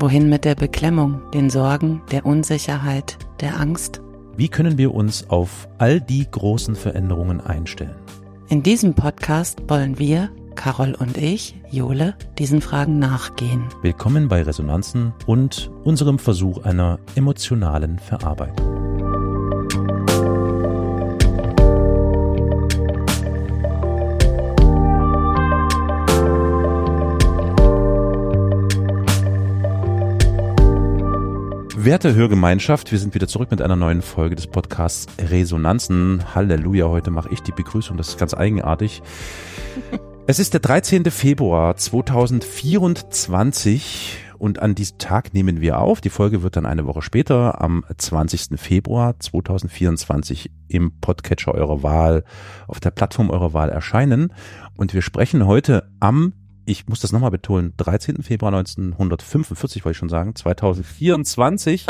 [0.00, 4.00] Wohin mit der Beklemmung, den Sorgen, der Unsicherheit, der Angst?
[4.34, 7.96] Wie können wir uns auf all die großen Veränderungen einstellen?
[8.48, 13.64] In diesem Podcast wollen wir, Carol und ich, Jole, diesen Fragen nachgehen.
[13.82, 18.69] Willkommen bei Resonanzen und unserem Versuch einer emotionalen Verarbeitung.
[31.82, 36.34] Werte Hörgemeinschaft, wir sind wieder zurück mit einer neuen Folge des Podcasts Resonanzen.
[36.34, 39.00] Halleluja, heute mache ich die Begrüßung, das ist ganz eigenartig.
[40.26, 41.06] Es ist der 13.
[41.06, 46.02] Februar 2024 und an diesem Tag nehmen wir auf.
[46.02, 48.60] Die Folge wird dann eine Woche später, am 20.
[48.60, 52.24] Februar 2024 im Podcatcher eurer Wahl,
[52.68, 54.34] auf der Plattform eurer Wahl erscheinen.
[54.76, 56.34] Und wir sprechen heute am
[56.70, 58.22] ich muss das nochmal betonen, 13.
[58.22, 61.86] Februar 1945, wollte ich schon sagen, 2024,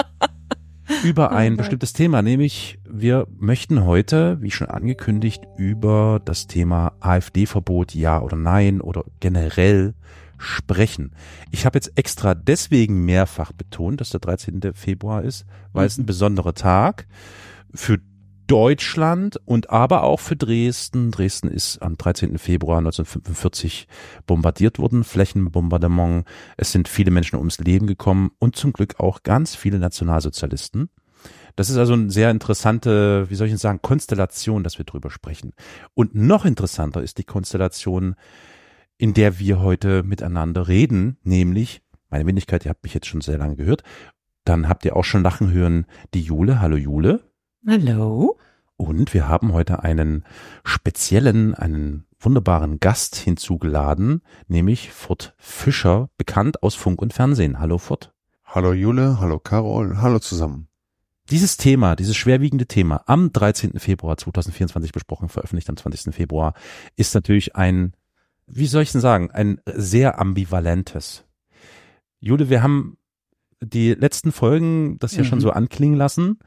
[1.04, 7.94] über ein bestimmtes Thema, nämlich wir möchten heute, wie schon angekündigt, über das Thema AfD-Verbot,
[7.94, 9.94] ja oder nein oder generell
[10.38, 11.12] sprechen.
[11.50, 14.72] Ich habe jetzt extra deswegen mehrfach betont, dass der 13.
[14.72, 15.86] Februar ist, weil mhm.
[15.86, 17.06] es ein besonderer Tag
[17.74, 17.98] für
[18.50, 21.12] Deutschland und aber auch für Dresden.
[21.12, 22.36] Dresden ist am 13.
[22.36, 23.86] Februar 1945
[24.26, 26.26] bombardiert worden, Flächenbombardement.
[26.56, 30.90] Es sind viele Menschen ums Leben gekommen und zum Glück auch ganz viele Nationalsozialisten.
[31.54, 35.52] Das ist also eine sehr interessante, wie soll ich sagen, Konstellation, dass wir drüber sprechen.
[35.94, 38.16] Und noch interessanter ist die Konstellation,
[38.98, 43.38] in der wir heute miteinander reden, nämlich, meine Wendigkeit, ihr habt mich jetzt schon sehr
[43.38, 43.84] lange gehört,
[44.42, 46.60] dann habt ihr auch schon lachen hören, die Jule.
[46.60, 47.29] Hallo Jule.
[47.66, 48.38] Hallo.
[48.78, 50.24] Und wir haben heute einen
[50.64, 57.60] speziellen, einen wunderbaren Gast hinzugeladen, nämlich Furt Fischer, bekannt aus Funk und Fernsehen.
[57.60, 58.14] Hallo Furt.
[58.46, 60.68] Hallo Jule, hallo Carol, hallo zusammen.
[61.28, 63.78] Dieses Thema, dieses schwerwiegende Thema, am 13.
[63.78, 66.14] Februar 2024 besprochen, veröffentlicht am 20.
[66.14, 66.54] Februar,
[66.96, 67.92] ist natürlich ein,
[68.46, 71.24] wie soll ich denn sagen, ein sehr ambivalentes.
[72.20, 72.96] Jule, wir haben
[73.60, 75.26] die letzten Folgen das ja mhm.
[75.26, 76.38] schon so anklingen lassen.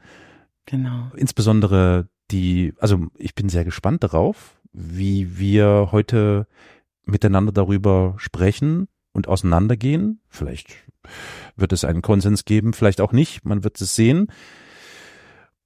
[0.66, 1.10] Genau.
[1.16, 6.46] Insbesondere die, also ich bin sehr gespannt darauf, wie wir heute
[7.04, 10.20] miteinander darüber sprechen und auseinandergehen.
[10.28, 10.74] Vielleicht
[11.56, 13.44] wird es einen Konsens geben, vielleicht auch nicht.
[13.44, 14.28] Man wird es sehen.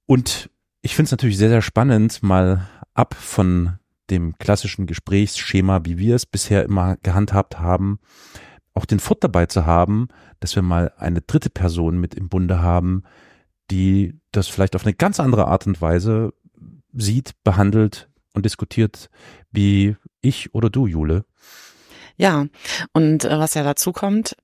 [0.05, 0.49] Und
[0.81, 3.79] ich finde es natürlich sehr, sehr spannend, mal ab von
[4.09, 7.99] dem klassischen Gesprächsschema, wie wir es bisher immer gehandhabt haben,
[8.73, 10.07] auch den Furt dabei zu haben,
[10.39, 13.03] dass wir mal eine dritte Person mit im Bunde haben,
[13.69, 16.33] die das vielleicht auf eine ganz andere Art und Weise
[16.93, 19.09] sieht, behandelt und diskutiert,
[19.51, 21.25] wie ich oder du, Jule.
[22.17, 22.47] Ja,
[22.93, 24.35] und äh, was ja dazu kommt,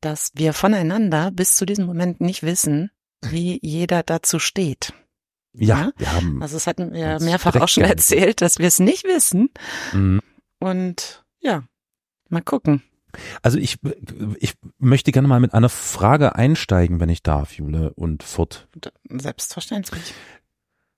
[0.00, 2.90] dass wir voneinander bis zu diesem Moment nicht wissen,
[3.22, 4.92] wie jeder dazu steht.
[5.52, 5.92] Ja, ja?
[5.96, 6.42] wir haben.
[6.42, 9.50] Also es hatten wir mehrfach auch schon erzählt, dass wir es nicht wissen.
[9.92, 10.20] Mhm.
[10.60, 11.64] Und ja,
[12.28, 12.82] mal gucken.
[13.42, 13.78] Also ich,
[14.38, 18.68] ich möchte gerne mal mit einer Frage einsteigen, wenn ich darf, Jule und Furt.
[19.08, 20.14] Selbstverständlich.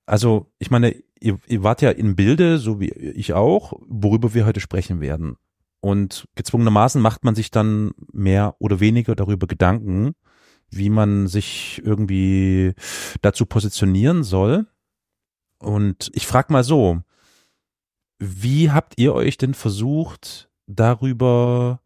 [0.07, 4.47] Also ich meine, ihr, ihr wart ja in Bilde, so wie ich auch, worüber wir
[4.47, 5.37] heute sprechen werden.
[5.81, 10.15] Und gezwungenermaßen macht man sich dann mehr oder weniger darüber Gedanken,
[10.71, 12.75] wie man sich irgendwie
[13.23, 14.67] dazu positionieren soll.
[15.59, 17.01] Und ich frage mal so,
[18.19, 21.81] wie habt ihr euch denn versucht, darüber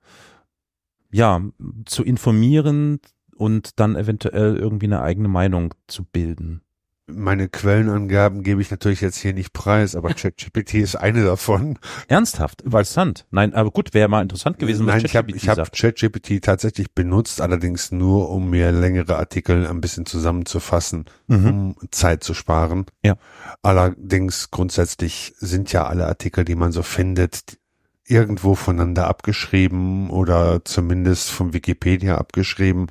[1.12, 1.40] ja,
[1.86, 3.00] zu informieren
[3.36, 6.62] und dann eventuell irgendwie eine eigene Meinung zu bilden.
[7.08, 11.78] Meine Quellenangaben gebe ich natürlich jetzt hier nicht preis, aber ChatGPT ist eine davon.
[12.06, 12.62] Ernsthaft?
[12.62, 13.26] Interessant.
[13.30, 17.40] Nein, aber gut, wäre mal interessant gewesen, was Nein, ich habe hab ChatGPT tatsächlich benutzt,
[17.40, 21.46] allerdings nur, um mir längere Artikel ein bisschen zusammenzufassen, mhm.
[21.46, 22.86] um Zeit zu sparen.
[23.04, 23.16] Ja.
[23.62, 27.58] Allerdings grundsätzlich sind ja alle Artikel, die man so findet,
[28.06, 32.88] irgendwo voneinander abgeschrieben oder zumindest vom Wikipedia abgeschrieben.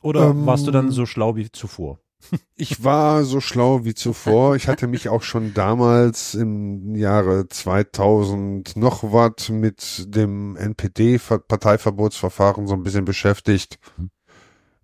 [0.01, 2.00] Oder Ähm, warst du dann so schlau wie zuvor?
[2.56, 4.56] Ich war so schlau wie zuvor.
[4.56, 12.75] Ich hatte mich auch schon damals im Jahre 2000 noch was mit dem NPD-Parteiverbotsverfahren so
[12.75, 13.78] ein bisschen beschäftigt.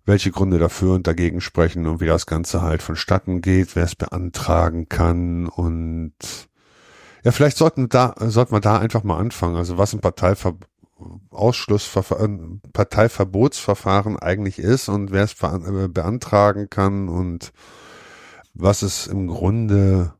[0.04, 3.94] Welche Gründe dafür und dagegen sprechen und wie das Ganze halt vonstatten geht, wer es
[3.94, 6.14] beantragen kann und
[7.22, 9.56] ja, vielleicht sollten da, sollten wir da einfach mal anfangen.
[9.56, 10.54] Also was ein Parteiver
[11.30, 17.52] Ausschlussverfahren, Parteiverbotsverfahren eigentlich ist und wer es äh, beantragen kann und
[18.52, 20.12] was es im Grunde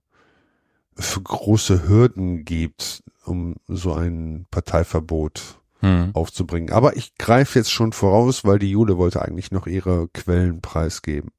[0.94, 6.10] für große Hürden gibt, um so ein Parteiverbot Hm.
[6.14, 6.72] aufzubringen.
[6.72, 11.30] Aber ich greife jetzt schon voraus, weil die Jule wollte eigentlich noch ihre Quellen preisgeben.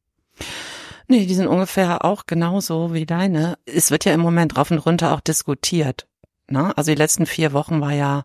[1.07, 3.57] Nee, die sind ungefähr auch genauso wie deine.
[3.65, 6.07] Es wird ja im Moment rauf und runter auch diskutiert.
[6.49, 6.75] Ne?
[6.77, 8.23] Also die letzten vier Wochen war ja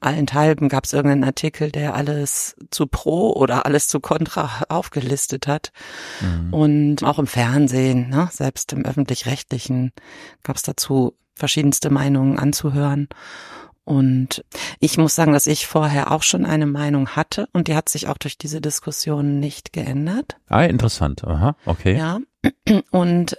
[0.00, 5.72] allenthalben gab es irgendeinen Artikel, der alles zu pro oder alles zu contra aufgelistet hat.
[6.20, 6.54] Mhm.
[6.54, 8.28] Und auch im Fernsehen, ne?
[8.32, 9.92] selbst im öffentlich-rechtlichen
[10.42, 13.08] gab es dazu verschiedenste Meinungen anzuhören.
[13.88, 14.44] Und
[14.80, 18.06] ich muss sagen, dass ich vorher auch schon eine Meinung hatte und die hat sich
[18.06, 20.36] auch durch diese Diskussion nicht geändert.
[20.46, 21.24] Ah, interessant.
[21.24, 21.96] Aha, okay.
[21.96, 22.20] Ja.
[22.90, 23.38] Und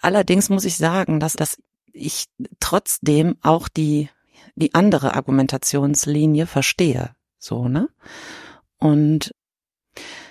[0.00, 1.58] allerdings muss ich sagen, dass, dass
[1.92, 2.24] ich
[2.58, 4.08] trotzdem auch die,
[4.54, 7.10] die andere Argumentationslinie verstehe.
[7.38, 7.90] So, ne?
[8.78, 9.34] Und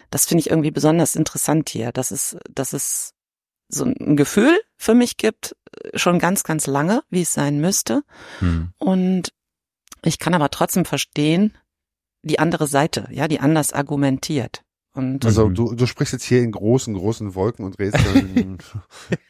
[0.09, 3.13] das finde ich irgendwie besonders interessant hier, dass es, dass es
[3.73, 5.55] so ein Gefühl für mich gibt,
[5.95, 8.03] schon ganz, ganz lange, wie es sein müsste.
[8.39, 8.69] Hm.
[8.77, 9.33] Und
[10.03, 11.57] ich kann aber trotzdem verstehen,
[12.21, 14.61] die andere Seite, ja, die anders argumentiert.
[14.95, 15.55] Und Also Mhm.
[15.55, 18.59] du, du sprichst jetzt hier in großen, großen Wolken und Rätseln.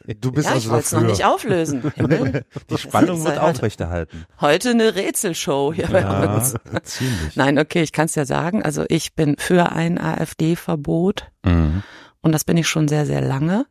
[0.20, 1.10] du bist ja, ich also wollte es noch dafür.
[1.10, 1.90] nicht auflösen.
[1.94, 2.44] Himmel.
[2.68, 4.26] Die Spannung wird halt- aufrechterhalten.
[4.42, 6.54] Heute eine Rätselshow hier bei Ja, uns.
[6.82, 7.34] ziemlich.
[7.36, 8.62] Nein, okay, ich kann es ja sagen.
[8.62, 11.82] Also ich bin für ein AfD-Verbot Mhm.
[12.20, 13.64] und das bin ich schon sehr, sehr lange.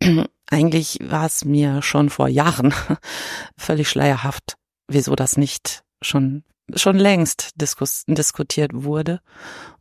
[0.50, 2.74] Eigentlich war es mir schon vor Jahren
[3.56, 4.56] völlig schleierhaft,
[4.86, 9.20] wieso das nicht schon schon längst diskus diskutiert wurde.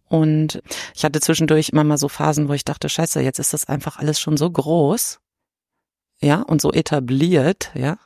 [0.05, 0.61] Und
[0.95, 3.97] ich hatte zwischendurch immer mal so Phasen, wo ich dachte, scheiße, jetzt ist das einfach
[3.97, 5.19] alles schon so groß,
[6.21, 7.97] ja, und so etabliert, ja,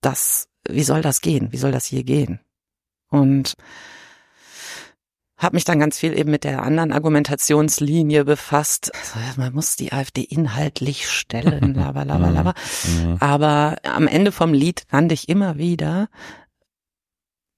[0.00, 1.52] das, wie soll das gehen?
[1.52, 2.40] Wie soll das hier gehen?
[3.10, 3.54] Und
[5.38, 8.92] habe mich dann ganz viel eben mit der anderen Argumentationslinie befasst.
[8.94, 12.54] Also, man muss die AfD inhaltlich stellen, lava, lava.
[12.84, 13.16] Mhm.
[13.20, 16.08] Aber am Ende vom Lied lande ich immer wieder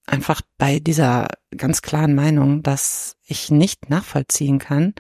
[0.07, 4.95] einfach bei dieser ganz klaren Meinung, dass ich nicht nachvollziehen kann,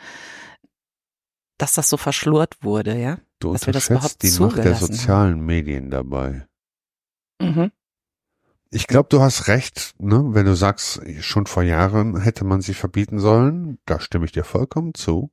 [1.59, 3.19] dass das so verschlurt wurde, ja.
[3.39, 6.47] Du dass wir das überhaupt die Macht der zugelassen sozialen Medien dabei.
[7.41, 7.73] Mhm.
[8.71, 10.23] Ich glaube, du hast recht, ne?
[10.29, 13.79] wenn du sagst, schon vor Jahren hätte man sie verbieten sollen.
[13.85, 15.31] Da stimme ich dir vollkommen zu.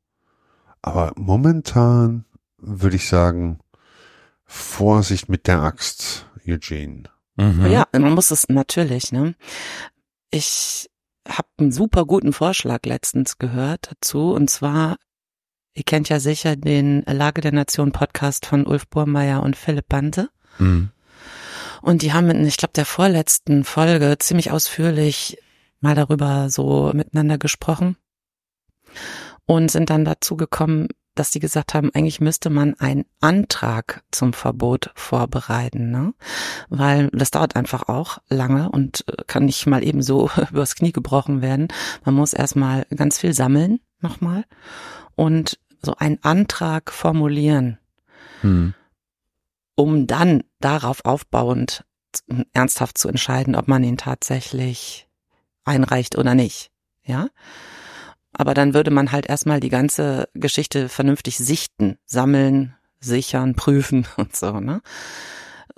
[0.82, 2.26] Aber momentan
[2.58, 3.60] würde ich sagen,
[4.46, 7.04] Vorsicht mit der Axt, Eugene.
[7.36, 7.68] Mhm.
[7.68, 9.36] Ja, man muss es natürlich, ne?
[10.32, 10.90] Ich
[11.28, 14.98] habe einen super guten Vorschlag letztens gehört dazu und zwar
[15.74, 20.30] ihr kennt ja sicher den Lage der Nation Podcast von Ulf Burmeier und Philipp Bante
[20.60, 20.90] Mhm.
[21.82, 25.38] Und die haben in, ich glaube, der vorletzten Folge ziemlich ausführlich
[25.80, 27.98] mal darüber so miteinander gesprochen
[29.46, 34.34] und sind dann dazu gekommen, dass die gesagt haben, eigentlich müsste man einen Antrag zum
[34.34, 36.14] Verbot vorbereiten, ne?
[36.70, 40.92] Weil das dauert einfach auch lange und äh, kann nicht mal eben so übers Knie
[40.92, 41.70] gebrochen werden.
[42.06, 44.46] Man muss erstmal ganz viel sammeln nochmal
[45.16, 47.80] und so einen Antrag formulieren,
[48.44, 48.74] Mhm.
[49.78, 51.86] Um dann darauf aufbauend
[52.52, 55.08] ernsthaft zu entscheiden, ob man ihn tatsächlich
[55.64, 56.72] einreicht oder nicht.
[57.06, 57.30] Ja?
[58.34, 64.36] Aber dann würde man halt erstmal die ganze Geschichte vernünftig sichten, sammeln, sichern, prüfen und
[64.36, 64.82] so, ne?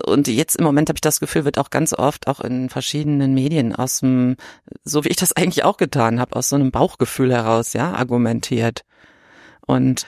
[0.05, 3.33] Und jetzt im Moment habe ich das Gefühl, wird auch ganz oft auch in verschiedenen
[3.33, 4.37] Medien aus dem,
[4.85, 8.85] so wie ich das eigentlich auch getan habe, aus so einem Bauchgefühl heraus, ja, argumentiert.
[9.67, 10.05] Und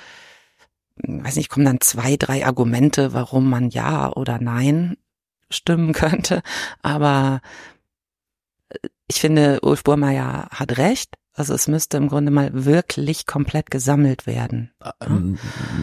[1.03, 4.97] weiß nicht, kommen dann zwei, drei Argumente, warum man ja oder nein
[5.49, 6.41] stimmen könnte.
[6.81, 7.41] Aber
[9.07, 11.15] ich finde, Ulf Burmeier hat recht.
[11.33, 14.71] Also es müsste im Grunde mal wirklich komplett gesammelt werden.
[15.01, 15.37] Ähm,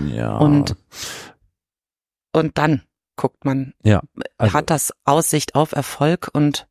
[0.09, 0.37] ja.
[0.37, 0.77] Und,
[2.33, 2.83] und dann
[3.17, 4.03] guckt man, Ja,
[4.37, 6.67] also- hat das Aussicht auf Erfolg und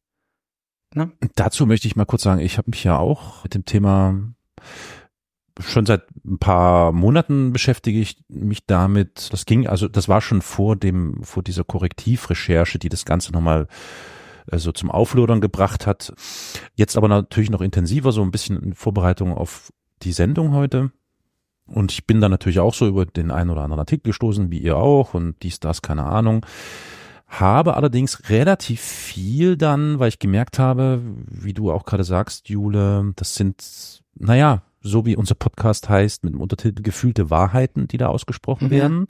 [0.95, 1.11] Ne?
[1.35, 4.15] Dazu möchte ich mal kurz sagen, ich habe mich ja auch mit dem Thema
[5.59, 9.29] schon seit ein paar Monaten beschäftige ich mich damit.
[9.31, 13.67] Das ging, also das war schon vor dem, vor dieser Korrektivrecherche, die das Ganze nochmal
[14.51, 16.13] äh, so zum Auflodern gebracht hat.
[16.75, 19.71] Jetzt aber natürlich noch intensiver, so ein bisschen in Vorbereitung auf
[20.03, 20.91] die Sendung heute.
[21.65, 24.59] Und ich bin da natürlich auch so über den einen oder anderen Artikel gestoßen, wie
[24.59, 26.45] ihr auch, und dies, das, keine Ahnung.
[27.27, 33.11] Habe allerdings relativ viel dann, weil ich gemerkt habe, wie du auch gerade sagst, Jule,
[33.17, 38.07] das sind, naja, so wie unser Podcast heißt, mit dem Untertitel Gefühlte Wahrheiten, die da
[38.07, 38.71] ausgesprochen Mhm.
[38.71, 39.07] werden.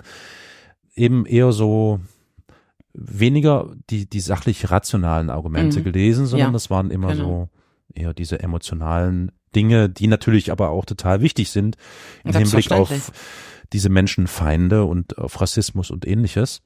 [0.95, 1.99] Eben eher so
[2.93, 5.83] weniger die, die sachlich rationalen Argumente Mhm.
[5.83, 7.49] gelesen, sondern Ja, das waren immer genau.
[7.93, 11.77] so eher diese emotionalen Dinge, die natürlich aber auch total wichtig sind
[12.23, 13.11] im Hinblick auf
[13.73, 16.61] diese Menschenfeinde und auf Rassismus und ähnliches.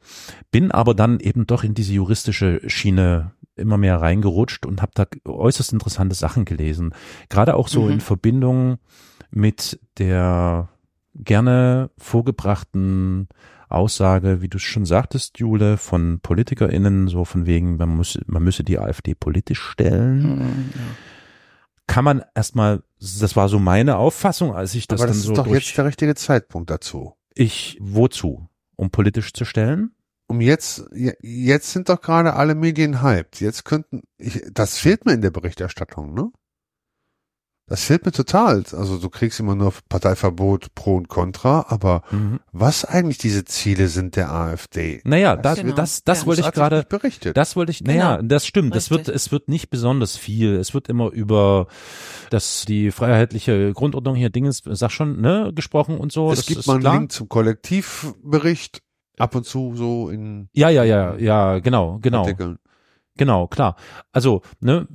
[0.52, 5.06] Bin aber dann eben doch in diese juristische Schiene immer mehr reingerutscht und habe da
[5.26, 6.94] äußerst interessante Sachen gelesen.
[7.30, 7.92] Gerade auch so Mhm.
[7.92, 8.78] in Verbindung
[9.30, 10.70] mit der
[11.16, 13.28] gerne vorgebrachten
[13.70, 18.44] Aussage, wie du es schon sagtest, Jule, von PolitikerInnen, so von wegen, man muss, man
[18.44, 20.36] müsse die AfD politisch stellen.
[20.36, 20.42] Mhm,
[20.74, 20.82] ja.
[21.92, 25.28] Kann man erstmal, das war so meine Auffassung, als ich das Aber das dann ist
[25.28, 27.14] so doch durch, jetzt der richtige Zeitpunkt dazu.
[27.34, 28.48] ich, wozu?
[28.76, 29.92] Um politisch zu stellen?
[30.28, 33.42] Um jetzt, je- jetzt sind doch gerade alle Medien hyped.
[33.42, 36.32] Jetzt könnten, ich, das fehlt mir in der Berichterstattung, ne?
[37.72, 38.66] Das fehlt mir total.
[38.74, 42.42] Also du kriegst immer nur Parteiverbot pro und contra, aber Mhm.
[42.52, 45.00] was eigentlich diese Ziele sind der AfD?
[45.06, 45.74] Naja, das, Genau.
[45.76, 46.26] das, das Ja.
[46.28, 47.38] wollte ich gerade, nicht berichtet.
[47.38, 48.28] das wollte ich, naja, Genau.
[48.28, 50.56] das stimmt, das wird, es wird nicht besonders viel.
[50.58, 51.68] Es wird immer über
[52.30, 56.30] das, die freiheitliche Grundordnung hier Dinges, sag schon, ne, gesprochen und so.
[56.30, 56.98] es das gibt ist mal einen klar.
[56.98, 58.82] Link zum Kollektivbericht,
[59.18, 62.24] ab und zu so in Ja, ja, ja, ja, genau, genau.
[62.24, 62.60] Artikeln.
[63.16, 63.78] Genau, klar.
[64.12, 64.90] Also, ne,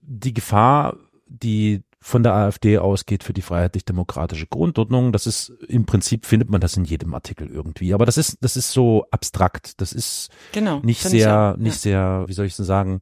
[0.00, 0.96] die Gefahr,
[1.28, 6.60] die von der AfD ausgeht für die freiheitlich-demokratische Grundordnung, das ist im Prinzip findet man
[6.60, 7.92] das in jedem Artikel irgendwie.
[7.92, 9.80] Aber das ist, das ist so abstrakt.
[9.80, 10.80] Das ist Genau.
[10.84, 13.00] nicht sehr, auch, nicht sehr, wie soll ich denn sagen,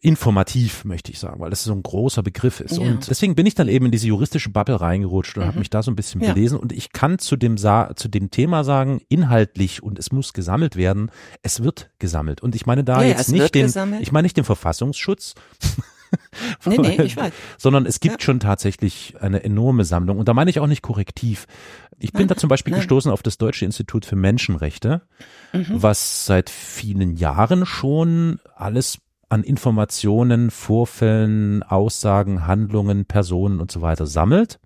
[0.00, 2.76] informativ, möchte ich sagen, weil das so ein großer Begriff ist.
[2.78, 2.82] Ja.
[2.82, 5.48] Und deswegen bin ich dann eben in diese juristische Bubble reingerutscht und Mhm.
[5.48, 6.32] habe mich da so ein bisschen Ja.
[6.32, 6.58] belesen.
[6.58, 10.74] Und ich kann zu dem, Sa zu dem Thema sagen, inhaltlich und es muss gesammelt
[10.76, 11.10] werden,
[11.42, 12.42] es wird gesammelt.
[12.42, 14.02] Und ich meine da jetzt es nicht den, gesammelt.
[14.02, 15.34] ich meine nicht den Verfassungsschutz,
[16.66, 17.32] Nee, nee, ich weiß.
[17.58, 18.24] sondern es gibt Ja.
[18.24, 20.18] schon tatsächlich eine enorme Sammlung.
[20.18, 21.46] Und da meine ich auch nicht korrektiv.
[21.98, 22.80] Ich bin Nein, da zum Beispiel nein.
[22.80, 25.02] gestoßen auf das Deutsche Institut für Menschenrechte,
[25.52, 25.66] Mhm.
[25.82, 34.06] was seit vielen Jahren schon alles an Informationen, Vorfällen, Aussagen, Handlungen, Personen und so weiter
[34.06, 34.60] sammelt.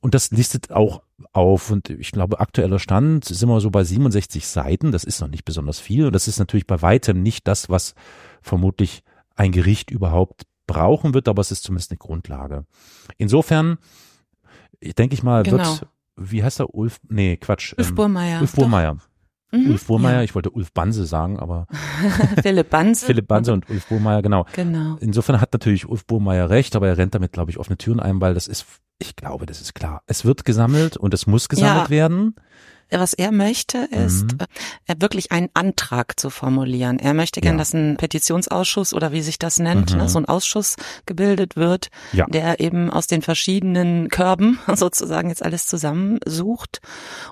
[0.00, 1.02] Und das listet auch
[1.32, 4.92] auf und ich glaube, aktueller Stand sind wir so bei 67 Seiten.
[4.92, 7.94] Das ist noch nicht besonders viel und das ist natürlich bei weitem nicht das, was
[8.42, 9.02] vermutlich
[9.36, 12.64] ein Gericht überhaupt brauchen wird, aber es ist zumindest eine Grundlage.
[13.18, 13.78] Insofern,
[14.80, 15.58] ich denke ich mal, Genau.
[15.58, 15.86] wird,
[16.16, 17.74] wie heißt er, Ulf, nee, Quatsch.
[17.76, 18.40] Ulf ähm, Burmeier.
[18.40, 18.52] Ulf.
[18.54, 18.96] Burmeier.
[19.52, 19.70] Mhm.
[19.70, 21.66] Ulf Burmeier, ich wollte Ulf Banse sagen, aber
[22.02, 22.42] Ja.
[22.42, 23.06] Philipp Banse.
[23.06, 24.46] Philipp Banse und Ulf Burmeier, genau.
[24.54, 24.96] Genau.
[25.00, 28.20] Insofern hat natürlich Ulf Burmeier recht, aber er rennt damit, glaube ich, offene Türen ein,
[28.20, 28.66] weil das ist,
[28.98, 30.02] ich glaube, das ist klar.
[30.06, 31.90] Es wird gesammelt und es muss gesammelt Ja.
[31.90, 32.34] werden.
[32.96, 34.38] Was er möchte, ist Mhm.
[34.86, 36.98] äh, wirklich einen Antrag zu formulieren.
[36.98, 37.58] Er möchte gern, Ja.
[37.58, 39.98] dass ein Petitionsausschuss oder wie sich das nennt, Mhm.
[39.98, 42.26] ne, so ein Ausschuss gebildet wird, Ja.
[42.26, 46.80] der eben aus den verschiedenen Körben sozusagen jetzt alles zusammensucht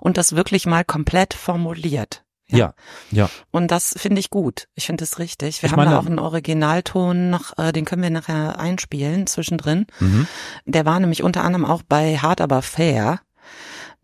[0.00, 2.22] und das wirklich mal komplett formuliert.
[2.48, 2.74] Ja,
[3.10, 3.30] ja.
[3.50, 4.66] Und das finde ich gut.
[4.74, 5.62] Ich finde es richtig.
[5.62, 9.26] Wir Ich haben meine- da auch einen Originalton noch, äh, den können wir nachher einspielen
[9.26, 9.86] zwischendrin.
[10.00, 10.26] Mhm.
[10.66, 13.20] Der war nämlich unter anderem auch bei Hard aber fair,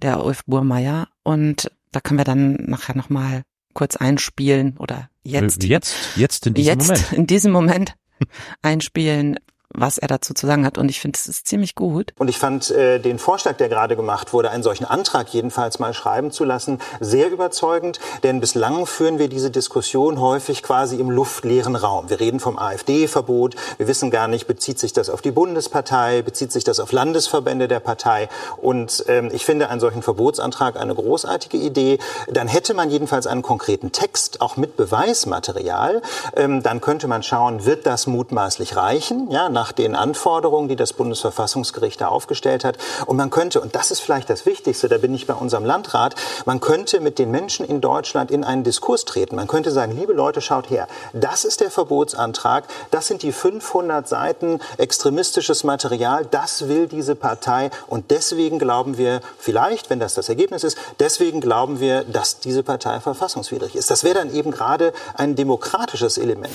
[0.02, 1.08] der Ulf Burmeier.
[1.22, 3.42] Und da können wir dann nachher nochmal
[3.74, 7.12] kurz einspielen oder jetzt, Jetzt, jetzt in diesem jetzt Moment.
[7.12, 7.94] in diesem Moment
[8.62, 9.38] einspielen,
[9.75, 10.78] was er dazu zu sagen hat.
[10.78, 12.14] Und ich finde, es ist ziemlich gut.
[12.18, 15.92] Und ich fand äh, den Vorschlag, der gerade gemacht wurde, einen solchen Antrag jedenfalls mal
[15.92, 18.00] schreiben zu lassen, sehr überzeugend.
[18.22, 22.08] Denn bislang führen wir diese Diskussion häufig quasi im luftleeren Raum.
[22.08, 23.56] Wir reden vom AfD-Verbot.
[23.76, 27.68] Wir wissen gar nicht, bezieht sich das auf die Bundespartei, bezieht sich das auf Landesverbände
[27.68, 28.28] der Partei.
[28.56, 31.98] Und ähm, ich finde einen solchen Verbotsantrag eine großartige Idee.
[32.30, 36.00] Dann hätte man jedenfalls einen konkreten Text, auch mit Beweismaterial.
[36.37, 39.30] Ähm, dann könnte man schauen, wird das mutmaßlich reichen?
[39.30, 42.78] Ja, nach den Anforderungen, die das Bundesverfassungsgericht da aufgestellt hat.
[43.06, 46.14] Und man könnte, und das ist vielleicht das Wichtigste, da bin ich bei unserem Landrat,
[46.44, 49.34] man könnte mit den Menschen in Deutschland in einen Diskurs treten.
[49.34, 54.06] Man könnte sagen, liebe Leute, schaut her, das ist der Verbotsantrag, das sind die 500
[54.06, 60.28] Seiten extremistisches Material, das will diese Partei und deswegen glauben wir, vielleicht, wenn das das
[60.28, 63.90] Ergebnis ist, deswegen glauben wir, dass diese Partei verfassungswidrig ist.
[63.90, 66.54] Das wäre dann eben gerade ein demokratisches Element.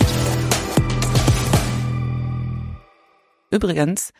[3.53, 4.12] Übrigens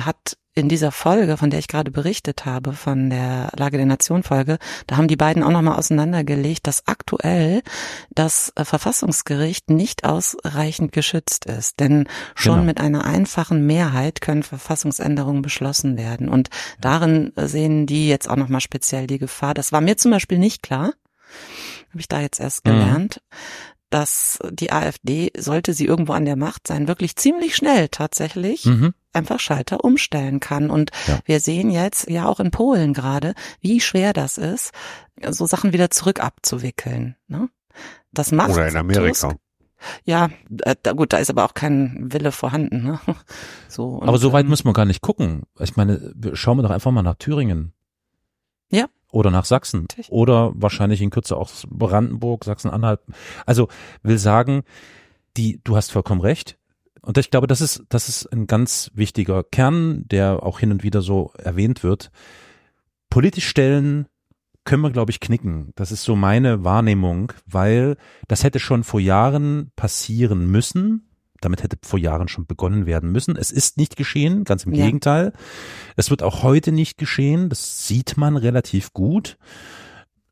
[0.00, 4.24] hat in dieser Folge, von der ich gerade berichtet habe, von der Lage der Nation
[4.24, 7.62] Folge, da haben die beiden auch nochmal auseinandergelegt, dass aktuell
[8.10, 11.78] das äh, Verfassungsgericht nicht ausreichend geschützt ist.
[11.78, 12.66] Denn schon genau.
[12.66, 16.28] mit einer einfachen Mehrheit können Verfassungsänderungen beschlossen werden.
[16.28, 19.54] Und darin sehen die jetzt auch nochmal speziell die Gefahr.
[19.54, 20.92] Das war mir zum Beispiel nicht klar.
[21.90, 22.70] Habe ich da jetzt erst mhm.
[22.70, 23.20] gelernt.
[23.30, 28.66] Mhm dass die AfD, sollte sie irgendwo an der Macht sein, wirklich ziemlich schnell tatsächlich
[28.66, 28.94] mhm.
[29.12, 30.70] einfach Schalter umstellen kann.
[30.70, 31.18] Und ja.
[31.24, 34.72] wir sehen jetzt ja auch in Polen gerade, wie schwer das ist,
[35.28, 37.16] so Sachen wieder zurück abzuwickeln.
[37.26, 37.48] Ne?
[38.12, 39.28] Das macht Oder in Amerika.
[39.30, 39.36] Tusk.
[40.04, 40.30] Ja,
[40.62, 42.82] äh, da, gut, da ist aber auch kein Wille vorhanden.
[42.82, 43.00] Ne?
[43.70, 45.42] So, aber so weit ähm, müssen wir gar nicht gucken.
[45.60, 47.74] Ich meine, schauen wir doch einfach mal nach Thüringen.
[48.70, 48.86] Ja.
[49.10, 49.86] Oder nach Sachsen.
[50.10, 53.00] Oder wahrscheinlich in Kürze auch Brandenburg, Sachsen-Anhalt.
[53.46, 53.68] Also
[54.02, 54.62] will sagen,
[55.36, 56.58] die, du hast vollkommen recht.
[57.00, 60.82] Und ich glaube, das ist, das ist ein ganz wichtiger Kern, der auch hin und
[60.82, 62.10] wieder so erwähnt wird.
[63.08, 64.06] Politisch stellen
[64.64, 65.72] können wir, glaube ich, knicken.
[65.76, 67.96] Das ist so meine Wahrnehmung, weil
[68.26, 71.07] das hätte schon vor Jahren passieren müssen
[71.40, 73.36] damit hätte vor Jahren schon begonnen werden müssen.
[73.36, 74.84] Es ist nicht geschehen, ganz im ja.
[74.84, 75.32] Gegenteil.
[75.96, 77.48] Es wird auch heute nicht geschehen.
[77.48, 79.38] Das sieht man relativ gut.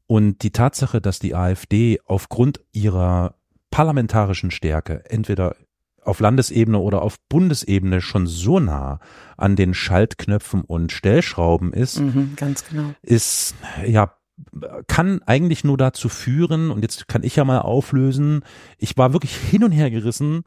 [0.06, 3.34] Und die Tatsache, dass die AfD aufgrund ihrer
[3.70, 5.56] parlamentarischen Stärke entweder
[6.02, 9.00] auf Landesebene oder auf Bundesebene schon so nah
[9.36, 12.94] an den Schaltknöpfen und Stellschrauben ist, mhm, ganz genau.
[13.02, 14.12] ist ja
[14.86, 18.44] kann eigentlich nur dazu führen, und jetzt kann ich ja mal auflösen,
[18.78, 20.44] ich war wirklich hin und her gerissen,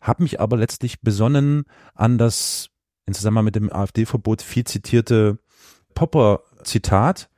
[0.00, 2.70] habe mich aber letztlich besonnen an das
[3.06, 5.38] in Zusammenhang mit dem AfD-Verbot viel zitierte
[5.94, 7.28] Popper-Zitat,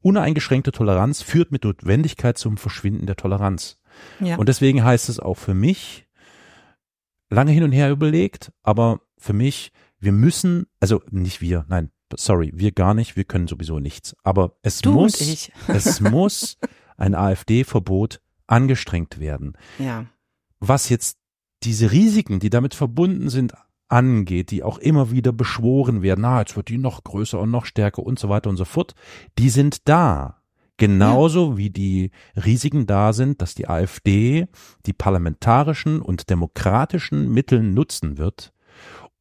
[0.00, 3.78] uneingeschränkte Toleranz führt mit Notwendigkeit zum Verschwinden der Toleranz.
[4.20, 4.36] Ja.
[4.36, 6.06] Und deswegen heißt es auch für mich,
[7.28, 12.52] lange hin und her überlegt, aber für mich, wir müssen, also nicht wir, nein, sorry,
[12.54, 14.14] wir gar nicht, wir können sowieso nichts.
[14.22, 15.20] Aber es du muss,
[15.68, 16.58] es muss
[16.96, 19.56] ein AfD-Verbot angestrengt werden.
[19.78, 20.06] Ja.
[20.60, 21.18] Was jetzt
[21.62, 23.54] diese Risiken, die damit verbunden sind,
[23.88, 27.66] angeht, die auch immer wieder beschworen werden, na, jetzt wird die noch größer und noch
[27.66, 28.94] stärker und so weiter und so fort,
[29.38, 30.42] die sind da.
[30.78, 31.56] Genauso ja.
[31.56, 34.46] wie die Risiken da sind, dass die AfD
[34.84, 38.52] die parlamentarischen und demokratischen Mittel nutzen wird,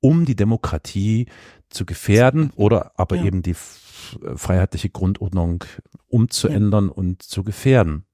[0.01, 1.27] um die Demokratie
[1.69, 3.25] zu gefährden oder aber ja.
[3.25, 5.63] eben die freiheitliche Grundordnung
[6.07, 6.91] umzuändern ja.
[6.91, 8.05] und zu gefährden.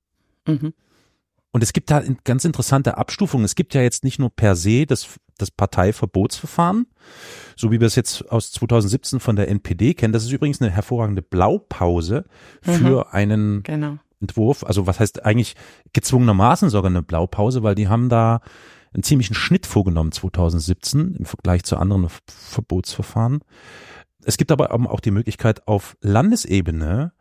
[0.48, 0.74] Mhm.
[1.52, 3.44] Und es gibt da ganz interessante Abstufungen.
[3.44, 6.88] Es gibt ja jetzt nicht nur per se das, das Parteiverbotsverfahren,
[7.58, 10.14] so wie wir es jetzt aus 2017 von der NPD kennen.
[10.14, 12.26] Das ist übrigens eine hervorragende Blaupause
[12.62, 13.12] für mhm.
[13.12, 13.98] einen genau.
[14.22, 14.64] Entwurf.
[14.64, 15.56] Also was heißt eigentlich
[15.92, 18.40] gezwungenermaßen sogar eine Blaupause, weil die haben da
[18.94, 23.40] einen ziemlichen Schnitt vorgenommen 2017 im Vergleich zu anderen Verbotsverfahren.
[24.24, 27.14] Es gibt aber auch die Möglichkeit, auf Landesebene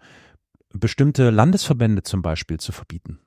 [0.73, 3.19] bestimmte Landesverbände zum Beispiel zu verbieten.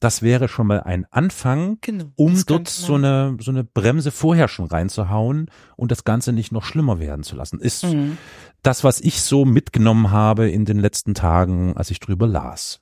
[0.00, 4.48] Das wäre schon mal ein Anfang, genau, um dort so eine, so eine Bremse vorher
[4.48, 7.60] schon reinzuhauen und das Ganze nicht noch schlimmer werden zu lassen.
[7.60, 8.16] Ist mhm.
[8.62, 12.80] das, was ich so mitgenommen habe in den letzten Tagen, als ich drüber las.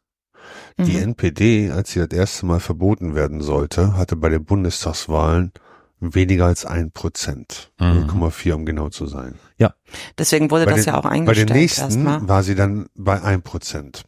[0.78, 1.02] Die mhm.
[1.02, 5.52] NPD, als sie das erste Mal verboten werden sollte, hatte bei den Bundestagswahlen
[6.00, 7.72] weniger als ein Prozent.
[7.80, 8.08] Mhm.
[8.10, 9.34] 0,4 um genau zu sein.
[9.58, 9.74] Ja.
[10.16, 11.48] Deswegen wurde bei das den, ja auch eingestellt.
[11.48, 14.04] Bei den nächsten war sie dann bei ein Prozent.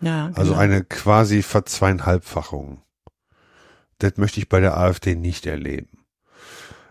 [0.00, 0.62] Ja, also genau.
[0.62, 2.82] eine quasi Verzweieinhalbfachung.
[3.98, 6.04] Das möchte ich bei der AfD nicht erleben.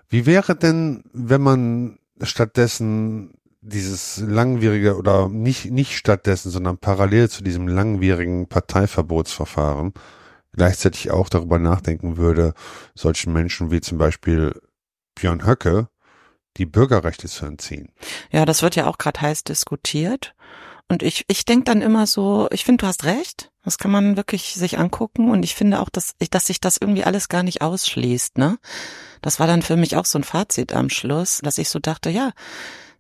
[0.09, 7.43] Wie wäre denn, wenn man stattdessen dieses langwierige oder nicht, nicht stattdessen, sondern parallel zu
[7.43, 9.93] diesem langwierigen Parteiverbotsverfahren
[10.53, 12.53] gleichzeitig auch darüber nachdenken würde,
[12.93, 14.59] solchen Menschen wie zum Beispiel
[15.15, 15.89] Björn Höcke
[16.57, 17.91] die Bürgerrechte zu entziehen.
[18.31, 20.34] Ja, das wird ja auch gerade heiß diskutiert.
[20.87, 23.51] Und ich, ich denke dann immer so, ich finde, du hast recht.
[23.63, 25.31] Das kann man wirklich sich angucken.
[25.31, 28.37] Und ich finde auch, dass, ich, dass sich das irgendwie alles gar nicht ausschließt.
[28.37, 28.59] Ne?
[29.21, 32.11] Das war dann für mich auch so ein Fazit am Schluss, dass ich so dachte,
[32.11, 32.31] ja,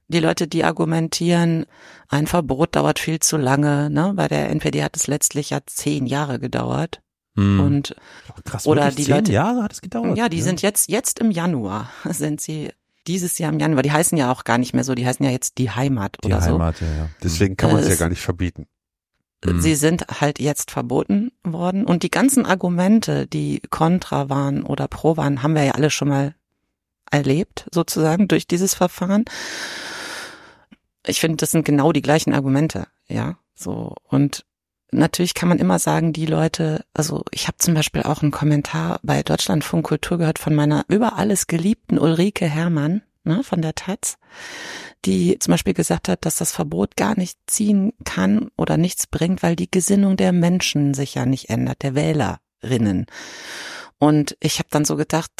[0.07, 1.65] die Leute, die argumentieren,
[2.09, 3.89] ein Verbot dauert viel zu lange.
[3.89, 4.13] Ne?
[4.15, 7.01] Bei der NPD hat es letztlich ja zehn Jahre gedauert.
[7.35, 7.59] Hm.
[7.59, 7.95] Und
[8.45, 10.17] Krass, oder die zehn Leute, Jahre hat es gedauert.
[10.17, 10.43] Ja, die ja.
[10.43, 12.71] sind jetzt jetzt im Januar sind sie
[13.07, 13.83] dieses Jahr im Januar.
[13.83, 16.27] Die heißen ja auch gar nicht mehr so, die heißen ja jetzt die Heimat die
[16.27, 16.85] oder Heimat, so.
[16.85, 17.09] Die Heimat, ja, ja.
[17.23, 18.67] Deswegen kann man es ja gar nicht verbieten.
[19.43, 19.61] Mhm.
[19.61, 25.17] Sie sind halt jetzt verboten worden und die ganzen Argumente, die kontra waren oder pro
[25.17, 26.35] waren, haben wir ja alle schon mal
[27.11, 29.25] erlebt, sozusagen, durch dieses Verfahren.
[31.05, 33.93] Ich finde, das sind genau die gleichen Argumente, ja, so.
[34.03, 34.45] Und
[34.95, 38.99] natürlich kann man immer sagen, die Leute, also ich habe zum Beispiel auch einen Kommentar
[39.03, 43.01] bei Deutschlandfunk Kultur gehört von meiner über alles geliebten Ulrike Hermann.
[43.25, 44.17] ne, von der Taz,
[45.03, 49.43] die zum Beispiel gesagt hat, dass das Verbot gar nicht ziehen kann oder nichts bringt,
[49.43, 53.07] weil die Gesinnung der Menschen sich ja nicht ändert, der Wählerinnen.
[53.97, 55.31] Und ich habe dann so gedacht,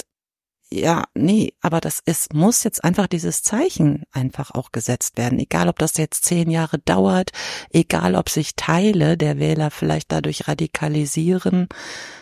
[0.71, 5.39] ja, nee, aber das ist, muss jetzt einfach dieses Zeichen einfach auch gesetzt werden.
[5.39, 7.32] Egal, ob das jetzt zehn Jahre dauert,
[7.69, 11.67] egal, ob sich Teile der Wähler vielleicht dadurch radikalisieren,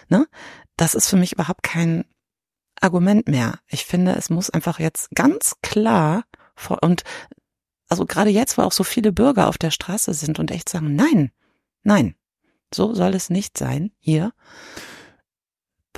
[0.09, 0.27] ne?
[0.75, 2.03] Das ist für mich überhaupt kein
[2.81, 3.59] Argument mehr.
[3.67, 6.25] Ich finde, es muss einfach jetzt ganz klar
[6.55, 7.03] vor, und
[7.87, 10.95] also gerade jetzt, wo auch so viele Bürger auf der Straße sind und echt sagen,
[10.95, 11.31] nein,
[11.83, 12.15] nein,
[12.73, 14.33] so soll es nicht sein hier.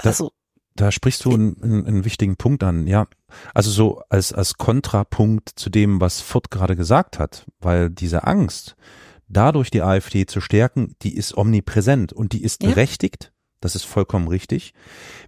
[0.02, 0.34] Also,
[0.76, 3.08] da sprichst du einen, einen, einen, wichtigen Punkt an, ja.
[3.54, 8.76] Also so als, als Kontrapunkt zu dem, was Furt gerade gesagt hat, weil diese Angst,
[9.28, 12.70] dadurch die AfD zu stärken, die ist omnipräsent und die ist ja.
[12.70, 13.32] berechtigt.
[13.62, 14.74] Das ist vollkommen richtig.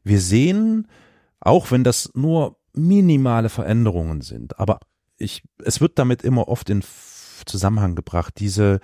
[0.03, 0.87] Wir sehen,
[1.39, 4.79] auch wenn das nur minimale Veränderungen sind, aber
[5.17, 6.83] ich, es wird damit immer oft in
[7.45, 8.79] Zusammenhang gebracht, diese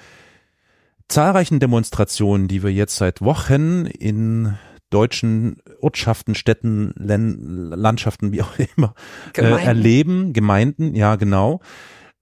[1.08, 4.58] zahlreichen Demonstrationen, die wir jetzt seit Wochen in
[4.94, 8.94] deutschen Ortschaften, Städten, Landschaften, wie auch immer,
[9.36, 11.62] äh, erleben, Gemeinden, ja genau,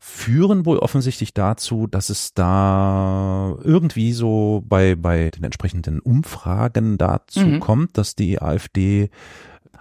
[0.03, 7.41] führen wohl offensichtlich dazu, dass es da irgendwie so bei, bei den entsprechenden Umfragen dazu
[7.41, 7.59] mhm.
[7.59, 9.11] kommt, dass die AfD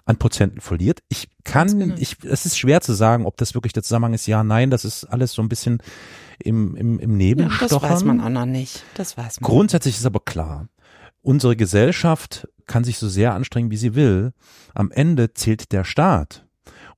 [0.05, 1.01] an Prozenten verliert.
[1.09, 1.95] Ich kann, genau.
[1.99, 4.27] ich, es ist schwer zu sagen, ob das wirklich der Zusammenhang ist.
[4.27, 5.79] Ja, nein, das ist alles so ein bisschen
[6.39, 7.69] im, im, im Nebenstochern.
[7.71, 8.83] Ja, das weiß man auch noch nicht.
[8.95, 9.49] Das weiß man.
[9.49, 10.69] Grundsätzlich ist aber klar,
[11.23, 14.33] unsere Gesellschaft kann sich so sehr anstrengen, wie sie will.
[14.75, 16.47] Am Ende zählt der Staat.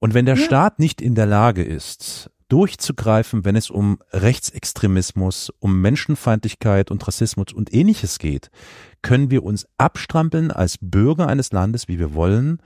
[0.01, 0.45] Und wenn der ja.
[0.45, 7.55] Staat nicht in der Lage ist, durchzugreifen, wenn es um Rechtsextremismus, um Menschenfeindlichkeit und Rassismus
[7.55, 8.51] und ähnliches geht,
[9.01, 12.59] können wir uns abstrampeln als Bürger eines Landes, wie wir wollen.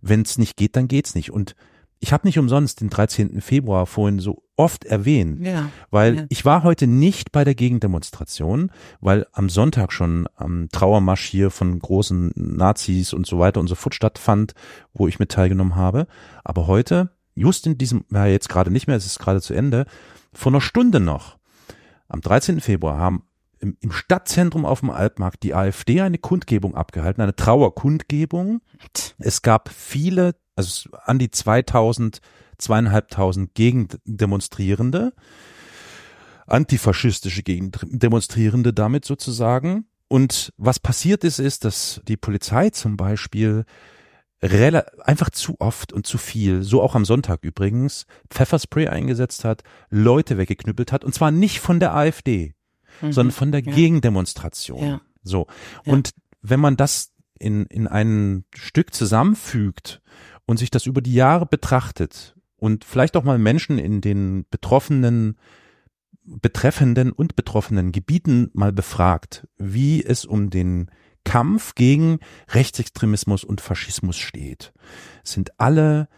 [0.00, 1.30] Wenn es nicht geht, dann geht's nicht.
[1.30, 1.56] Und
[2.00, 3.42] ich habe nicht umsonst den 13.
[3.42, 6.24] Februar vorhin so oft erwähnt, ja, weil ja.
[6.28, 11.78] ich war heute nicht bei der Gegendemonstration, weil am Sonntag schon am Trauermarsch hier von
[11.78, 14.54] großen Nazis und so weiter und so fort stattfand,
[14.92, 16.06] wo ich mit teilgenommen habe.
[16.44, 19.86] Aber heute, just in diesem, ja jetzt gerade nicht mehr, es ist gerade zu Ende,
[20.32, 21.38] vor einer Stunde noch,
[22.08, 22.60] am 13.
[22.60, 23.24] Februar haben
[23.58, 28.60] im, im Stadtzentrum auf dem Altmarkt die AfD eine Kundgebung abgehalten, eine Trauerkundgebung.
[29.18, 32.20] Es gab viele also an die 2000,
[32.58, 35.12] zweieinhalbtausend Gegendemonstrierende,
[36.46, 39.86] antifaschistische Gegendemonstrierende damit sozusagen.
[40.08, 43.64] Und was passiert ist, ist, dass die Polizei zum Beispiel
[44.40, 50.36] einfach zu oft und zu viel, so auch am Sonntag übrigens, Pfefferspray eingesetzt hat, Leute
[50.36, 52.54] weggeknüppelt hat, und zwar nicht von der AfD,
[53.00, 53.12] mhm.
[53.12, 53.72] sondern von der ja.
[53.72, 54.84] Gegendemonstration.
[54.84, 55.00] Ja.
[55.22, 55.46] So.
[55.86, 55.92] Ja.
[55.94, 56.10] Und
[56.42, 60.02] wenn man das in, in ein Stück zusammenfügt
[60.46, 65.36] und sich das über die Jahre betrachtet und vielleicht auch mal Menschen in den betroffenen,
[66.24, 70.90] betreffenden und betroffenen Gebieten mal befragt, wie es um den
[71.24, 74.72] Kampf gegen Rechtsextremismus und Faschismus steht,
[75.24, 76.08] sind alle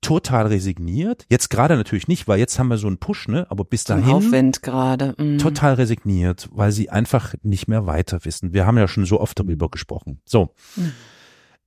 [0.00, 1.24] total resigniert.
[1.30, 3.46] Jetzt gerade natürlich nicht, weil jetzt haben wir so einen Push, ne?
[3.48, 5.14] Aber bis dahin Aufwind gerade.
[5.18, 5.38] Mhm.
[5.38, 8.52] total resigniert, weil sie einfach nicht mehr weiter wissen.
[8.52, 10.20] Wir haben ja schon so oft darüber gesprochen.
[10.24, 10.52] So.
[10.74, 10.90] Mhm.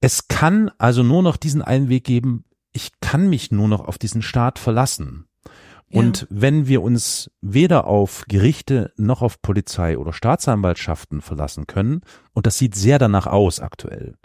[0.02, 2.44] Es kann also nur noch diesen einen Weg geben,
[2.80, 5.26] ich kann mich nur noch auf diesen Staat verlassen.
[5.92, 6.28] Und ja.
[6.30, 12.58] wenn wir uns weder auf Gerichte noch auf Polizei oder Staatsanwaltschaften verlassen können, und das
[12.58, 14.16] sieht sehr danach aus aktuell,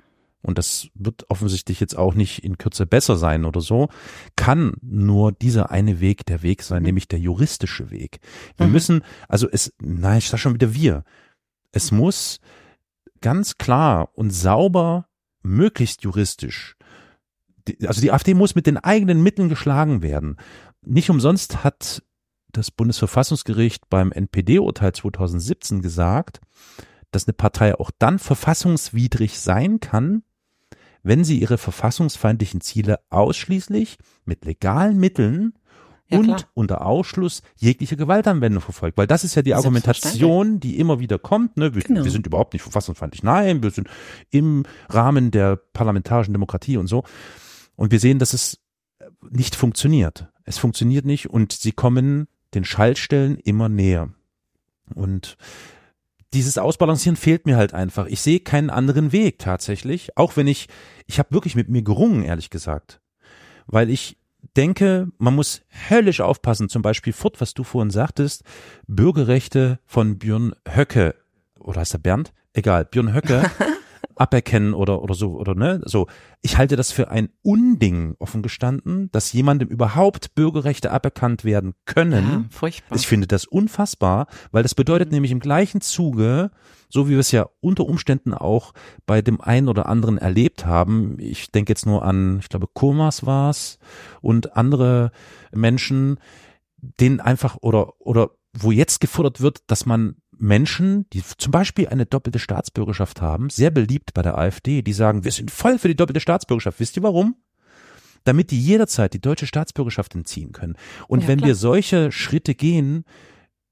[0.41, 3.89] und das wird offensichtlich jetzt auch nicht in Kürze besser sein oder so,
[4.37, 6.87] kann nur dieser eine Weg der Weg sein, mhm.
[6.87, 8.21] nämlich der juristische Weg.
[8.57, 8.73] Wir mhm.
[8.73, 11.03] müssen, also es, nein, ich sag schon wieder wir.
[11.73, 12.41] Es muss
[13.21, 15.09] ganz klar und sauber
[15.43, 16.77] möglichst juristisch.
[17.87, 20.37] Also die AfD muss mit den eigenen Mitteln geschlagen werden.
[20.83, 22.03] Nicht umsonst hat
[22.53, 26.41] das Bundesverfassungsgericht beim NPD-Urteil 2017 gesagt,
[27.11, 30.23] dass eine Partei auch dann verfassungswidrig sein kann,
[31.03, 35.55] wenn sie ihre verfassungsfeindlichen Ziele ausschließlich mit legalen Mitteln
[36.09, 36.41] ja, und klar.
[36.55, 38.97] unter Ausschluss jeglicher Gewaltanwendung verfolgt.
[38.97, 41.57] Weil das ist ja die Argumentation, die immer wieder kommt.
[41.57, 41.75] Ne?
[41.75, 42.05] Wir, genau.
[42.05, 43.23] wir sind überhaupt nicht verfassungsfeindlich.
[43.23, 43.89] Nein, wir sind
[44.31, 47.05] im Rahmen der parlamentarischen Demokratie und so.
[47.77, 48.61] Und wir sehen, dass es
[49.31, 50.29] nicht funktioniert.
[50.45, 54.11] Es funktioniert nicht und sie kommen den Schaltstellen immer näher.
[54.95, 55.37] Und
[56.35, 58.07] dieses Ausbalancieren fehlt mir halt einfach.
[58.07, 60.69] Ich sehe keinen anderen Weg tatsächlich, auch wenn ich,
[61.07, 63.01] ich habe wirklich mit mir gerungen, ehrlich gesagt.
[63.67, 64.19] Weil ich
[64.57, 68.43] denke, man muss höllisch aufpassen, zum Beispiel Furt, was du vorhin sagtest,
[68.87, 71.15] Bürgerrechte von Björn Höcke,
[71.59, 72.33] oder heißt er Bernd?
[72.53, 73.51] Egal, Björn Höcke,
[74.17, 75.81] aberkennen oder oder so oder ne?
[75.85, 76.07] So
[76.43, 82.25] ich halte das für ein Unding offen gestanden dass jemandem überhaupt Bürgerrechte aberkannt werden können.
[82.25, 82.97] Ja, furchtbar.
[82.97, 86.51] ich finde das unfassbar weil das bedeutet nämlich im gleichen Zuge
[86.89, 88.73] so wie wir es ja unter Umständen auch
[89.07, 93.27] bei dem einen oder anderen erlebt haben ich denke jetzt nur an ich glaube Komas
[93.27, 93.79] war's
[94.21, 95.11] und andere
[95.53, 96.19] Menschen
[97.01, 102.07] denen einfach oder oder wo jetzt gefordert wird, dass man Menschen, die zum Beispiel eine
[102.07, 105.97] doppelte Staatsbürgerschaft haben, sehr beliebt bei der AfD, die sagen, wir sind voll für die
[105.97, 106.81] doppelte Staatsbürgerschaft.
[106.81, 107.37] Wisst ihr warum?
[108.25, 110.77] Damit die jederzeit die deutsche Staatsbürgerschaft entziehen können.
[111.09, 111.49] Und Ja, wenn klar.
[111.49, 113.05] wir solche Schritte gehen,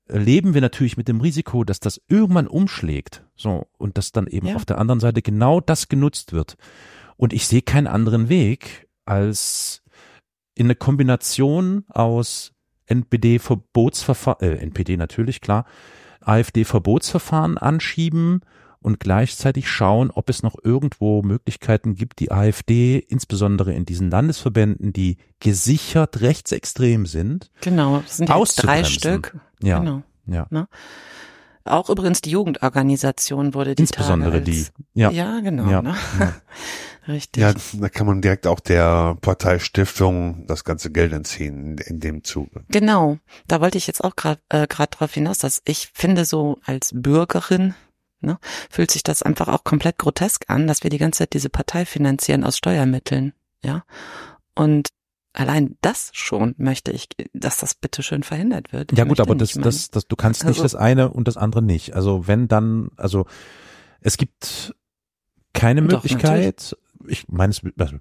[0.09, 3.25] leben wir natürlich mit dem Risiko, dass das irgendwann umschlägt.
[3.35, 3.66] So.
[3.79, 4.57] Und dass dann eben Ja.
[4.57, 6.57] auf der anderen Seite genau das genutzt wird.
[7.16, 9.83] Und ich sehe keinen anderen Weg als
[10.55, 12.53] in eine Kombination aus
[12.87, 15.64] NPD-Verbotsverfahren, äh, NPD natürlich, klar,
[16.27, 18.41] AfD-Verbotsverfahren anschieben
[18.81, 24.93] und gleichzeitig schauen, ob es noch irgendwo Möglichkeiten gibt, die AfD, insbesondere in diesen Landesverbänden,
[24.93, 28.85] die gesichert rechtsextrem sind, Genau, das sind jetzt drei.
[28.85, 29.37] Stück.
[29.63, 29.79] Ja.
[29.79, 30.03] Genau.
[30.27, 30.47] Ja.
[31.65, 34.59] Auch übrigens die Jugendorganisation wurde die Insbesondere Tage die.
[34.59, 35.11] als, Ja.
[35.11, 35.71] Ja, genau.
[35.71, 35.83] Ja.
[35.83, 35.95] Ne?
[36.19, 36.33] Ja.
[37.09, 37.43] Richtig.
[37.43, 42.65] Ja, da kann man direkt auch der Parteistiftung das ganze Geld entziehen in, dem Zuge.
[42.69, 46.59] Genau, da wollte ich jetzt auch gerade äh, grad drauf hinaus, dass ich finde, so
[46.65, 47.75] als Bürgerin
[48.21, 48.38] ne,
[48.71, 51.85] fühlt sich das einfach auch komplett grotesk an, dass wir die ganze Zeit diese Partei
[51.87, 53.33] finanzieren aus Steuermitteln,
[53.65, 53.85] ja.
[54.55, 54.88] Und
[55.33, 58.93] allein das schon möchte ich, dass das bitte schön verhindert wird.
[58.93, 61.27] Ich Ja gut, aber das, nicht das, das, du kannst nicht Also- das eine und
[61.27, 61.95] das andere nicht.
[61.95, 63.27] Also wenn dann, also
[64.01, 64.75] es gibt
[65.53, 66.77] keine Doch, Möglichkeit.
[67.07, 67.97] Ich meines, also,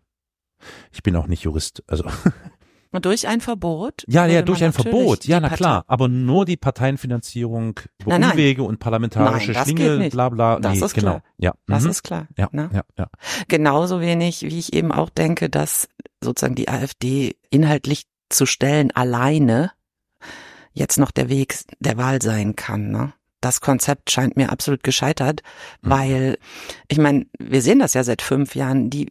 [0.91, 1.83] ich bin auch nicht Jurist.
[1.87, 2.05] Also
[3.01, 4.03] durch ein Verbot.
[4.07, 5.25] ja, ja, durch ein Verbot.
[5.25, 5.85] Ja, na Partei- klar.
[5.87, 7.79] Aber nur die Parteienfinanzierung.
[8.05, 10.11] Umwege und parlamentarische Nein, das geht Schlingel, nicht.
[10.11, 10.59] bla bla.
[10.59, 11.11] Das nee, ist genau.
[11.11, 11.23] klar.
[11.37, 11.89] Ja, Das mhm.
[11.89, 12.27] ist klar.
[12.37, 12.69] ja, ne?
[12.73, 13.07] ja, ja.
[13.47, 15.87] Genauso wenig, wie ich eben auch denke, dass
[16.21, 19.71] sozusagen die AfD inhaltlich zu stellen alleine
[20.73, 22.91] jetzt noch der Weg der Wahl sein kann.
[22.91, 23.13] Ne?
[23.41, 25.41] Das Konzept scheint mir absolut gescheitert,
[25.81, 25.89] Mhm.
[25.89, 26.37] weil
[26.87, 28.89] ich meine, wir sehen das ja seit fünf Jahren.
[28.89, 29.09] Die,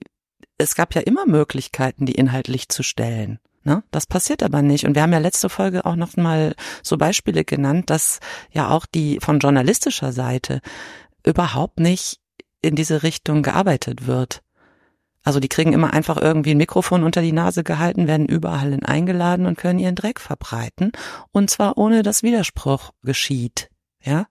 [0.58, 3.38] es gab ja immer Möglichkeiten, die inhaltlich zu stellen.
[3.62, 3.82] Ne?
[3.90, 4.86] Das passiert aber nicht.
[4.86, 8.20] Und wir haben ja letzte Folge auch noch mal so Beispiele genannt, dass
[8.52, 10.60] ja auch die von journalistischer Seite
[11.26, 12.20] überhaupt nicht
[12.62, 14.42] in diese Richtung gearbeitet wird.
[15.22, 18.84] Also die kriegen immer einfach irgendwie ein Mikrofon unter die Nase gehalten, werden überall hin
[18.84, 20.92] eingeladen und können ihren Dreck verbreiten.
[21.30, 23.69] Und zwar ohne dass Widerspruch geschieht.
[24.02, 24.26] Ja.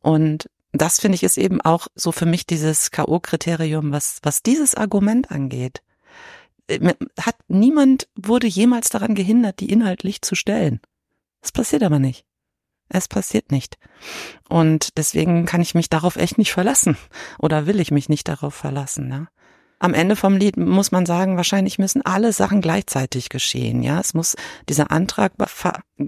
[0.00, 4.74] Und das finde ich ist eben auch so für mich dieses K.O.-Kriterium, was, was dieses
[4.74, 5.82] Argument angeht.
[6.66, 10.80] Äh, Hat niemand wurde jemals daran gehindert, die inhaltlich zu stellen.
[11.40, 12.24] Das passiert aber nicht.
[12.88, 13.78] Es passiert nicht.
[14.48, 16.96] Und deswegen kann ich mich darauf echt nicht verlassen.
[17.38, 19.28] Oder will ich mich nicht darauf verlassen, ja.
[19.82, 23.98] Am Ende vom Lied muss man sagen, wahrscheinlich müssen alle Sachen gleichzeitig geschehen, ja.
[23.98, 24.36] Es muss
[24.68, 25.32] dieser Antrag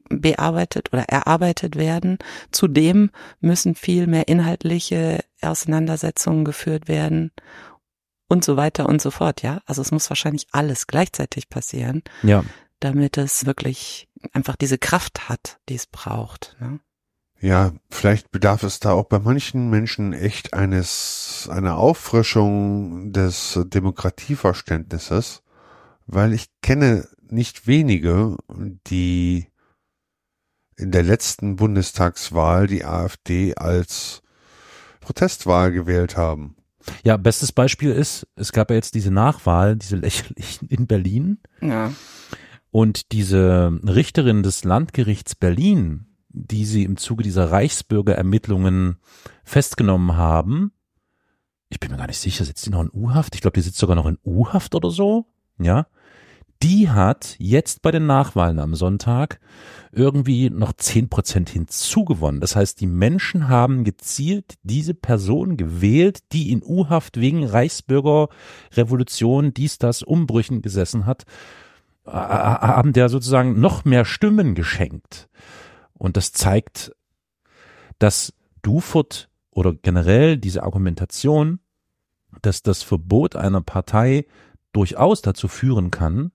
[0.08, 2.18] bearbeitet oder erarbeitet werden.
[2.52, 3.10] Zudem
[3.40, 7.32] müssen viel mehr inhaltliche Auseinandersetzungen geführt werden
[8.28, 9.60] und so weiter und so fort, ja.
[9.66, 12.44] Also es muss wahrscheinlich alles gleichzeitig passieren Ja.
[12.78, 16.56] damit es wirklich einfach diese Kraft hat, die es braucht.
[16.60, 16.78] Ne?
[17.44, 25.42] Ja, vielleicht bedarf es da auch bei manchen Menschen echt eines, einer Auffrischung des Demokratieverständnisses,
[26.06, 28.38] weil ich kenne nicht wenige,
[28.86, 29.48] die
[30.78, 34.22] in der letzten Bundestagswahl die AfD als
[35.00, 36.56] Protestwahl gewählt haben.
[37.02, 41.40] Ja, bestes Beispiel ist, es gab ja jetzt diese Nachwahl, diese lächerlichen in Berlin.
[41.60, 41.92] Ja.
[42.70, 48.96] Und diese Richterin des Landgerichts Berlin, die sie im Zuge dieser Reichsbürgerermittlungen
[49.44, 50.72] festgenommen haben,
[51.70, 53.34] ich bin mir gar nicht sicher, sitzt die noch in U-Haft?
[53.34, 55.26] Ich glaube, die sitzt sogar noch in U-Haft oder so.
[55.58, 55.86] Ja.
[56.62, 59.40] Die hat jetzt bei den Nachwahlen am Sonntag
[59.90, 62.40] irgendwie noch zehn Prozent hinzugewonnen.
[62.40, 69.78] Das heißt, die Menschen haben gezielt diese Person gewählt, die in U-Haft wegen Reichsbürgerrevolution, dies,
[69.78, 71.24] das, Umbrüchen gesessen hat
[72.06, 75.28] haben der sozusagen noch mehr Stimmen geschenkt.
[76.04, 76.94] Und das zeigt,
[77.98, 81.60] dass Dufurt oder generell diese Argumentation,
[82.42, 84.26] dass das Verbot einer Partei
[84.72, 86.30] durchaus dazu führen kann,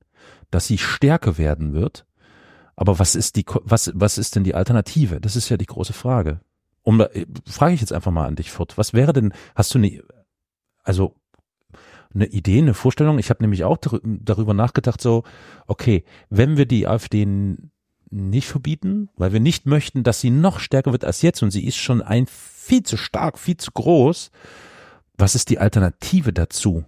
[0.50, 2.08] dass sie stärker werden wird.
[2.76, 5.22] Aber was ist die, was, was ist denn die Alternative?
[5.22, 6.42] Das ist ja die große Frage.
[6.82, 8.76] Um, äh, frage ich jetzt einfach mal an dich, Furt.
[8.76, 10.02] Was wäre denn, hast du eine,
[10.82, 11.14] also
[12.12, 13.20] eine Idee, eine Vorstellung.
[13.20, 15.26] Ich habe nämlich auch dar darüber nachgedacht, so,
[15.68, 17.28] okay, wenn wir die AfD
[18.12, 21.66] nicht verbieten, weil wir nicht möchten, dass sie noch stärker wird als jetzt und sie
[21.66, 24.32] ist schon ein viel zu stark, viel zu groß,
[25.18, 26.86] Was ist die Alternative dazu?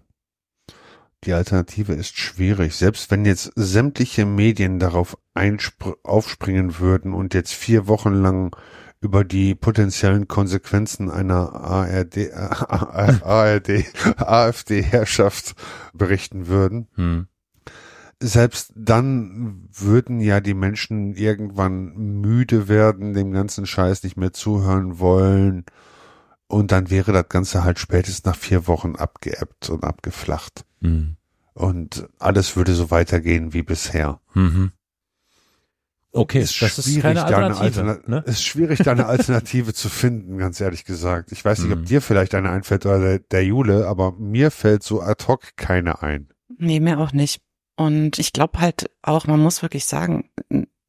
[1.25, 2.75] Die Alternative ist schwierig.
[2.75, 5.17] Selbst wenn jetzt sämtliche Medien darauf
[6.03, 8.55] aufspringen würden und jetzt vier Wochen lang
[9.01, 12.31] über die potenziellen Konsequenzen einer ARD, äh,
[13.23, 13.85] ARD,
[14.17, 15.55] AfD-Herrschaft
[15.93, 16.87] berichten würden.
[16.95, 17.27] Hm.
[18.23, 24.99] Selbst dann würden ja die Menschen irgendwann müde werden, dem ganzen Scheiß nicht mehr zuhören
[24.99, 25.65] wollen.
[26.47, 30.65] Und dann wäre das Ganze halt spätestens nach vier Wochen abgeebbt und abgeflacht.
[30.81, 31.15] Mhm.
[31.53, 34.19] Und alles würde so weitergehen wie bisher.
[34.33, 34.71] Mhm.
[36.13, 37.81] Okay, ist das ist keine Alternative.
[37.81, 38.23] Eine ne?
[38.25, 41.31] ist schwierig, da eine Alternative zu finden, ganz ehrlich gesagt.
[41.31, 41.85] Ich weiß nicht, ob mhm.
[41.85, 46.01] dir vielleicht eine einfällt oder der, der Jule, aber mir fällt so ad hoc keine
[46.01, 46.27] ein.
[46.57, 47.41] Nee, mir auch nicht.
[47.81, 50.29] Und ich glaube halt auch, man muss wirklich sagen,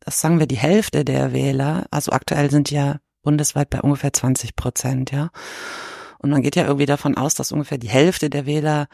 [0.00, 4.56] das sagen wir die Hälfte der Wähler, also aktuell sind ja bundesweit bei ungefähr 20
[4.56, 5.30] Prozent, ja.
[6.18, 8.88] Und man geht ja irgendwie davon aus, dass ungefähr die Hälfte der Wähler,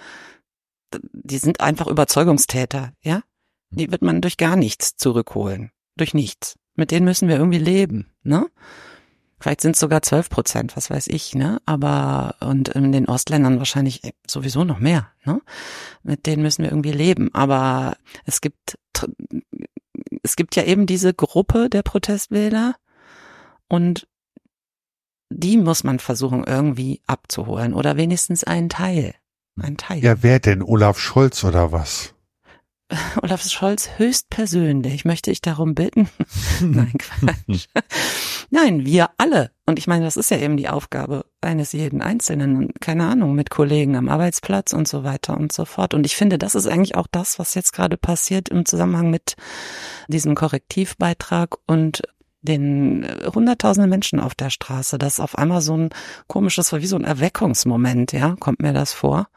[0.94, 3.22] die sind einfach Überzeugungstäter, ja.
[3.70, 5.72] Die wird man durch gar nichts zurückholen.
[5.96, 6.56] Durch nichts.
[6.76, 8.46] Mit denen müssen wir irgendwie leben, ne?
[9.40, 11.60] Vielleicht sind es sogar 12 Prozent, was weiß ich, ne?
[11.64, 15.40] Aber und in den Ostländern wahrscheinlich sowieso noch mehr, ne?
[16.02, 17.32] Mit denen müssen wir irgendwie leben.
[17.34, 18.78] Aber es gibt
[20.22, 22.74] es gibt ja eben diese Gruppe der Protestwähler
[23.68, 24.08] und
[25.30, 29.14] die muss man versuchen irgendwie abzuholen oder wenigstens einen Teil.
[29.60, 30.02] Ein Teil.
[30.02, 30.62] Ja, wer denn?
[30.62, 32.14] Olaf Scholz oder was?
[33.22, 36.08] Olaf Scholz höchstpersönlich möchte ich darum bitten.
[36.60, 37.66] Nein, Quatsch.
[38.50, 39.50] Nein, wir alle.
[39.66, 42.72] Und ich meine, das ist ja eben die Aufgabe eines jeden Einzelnen.
[42.80, 45.92] Keine Ahnung, mit Kollegen am Arbeitsplatz und so weiter und so fort.
[45.92, 49.36] Und ich finde, das ist eigentlich auch das, was jetzt gerade passiert im Zusammenhang mit
[50.08, 52.02] diesem Korrektivbeitrag und
[52.40, 55.90] den äh, hunderttausenden Menschen auf der Straße, das auf einmal so ein
[56.26, 59.28] komisches, wie so ein Erweckungsmoment, ja, kommt mir das vor.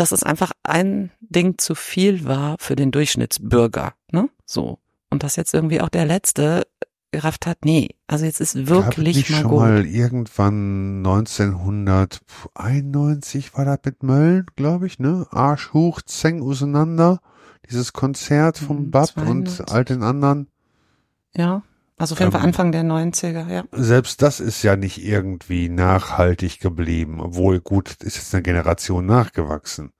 [0.00, 4.78] Dass es einfach ein Ding zu viel war für den Durchschnittsbürger, ne, so.
[5.10, 6.66] Und dass jetzt irgendwie auch der Letzte
[7.10, 9.60] gerafft hat, nee, also jetzt ist wirklich Gab mal schon gut.
[9.60, 15.26] mal irgendwann 1991 war das mit Mölln, glaube ich, ne?
[15.30, 17.20] Arsch hoch, Zeng auseinander.
[17.68, 20.48] Dieses Konzert vom Bab und all den anderen.
[21.36, 21.62] Ja.
[22.00, 23.64] Also auf jeden Fall ähm, Anfang der 90er, ja.
[23.72, 29.92] Selbst das ist ja nicht irgendwie nachhaltig geblieben, obwohl gut, ist jetzt eine Generation nachgewachsen.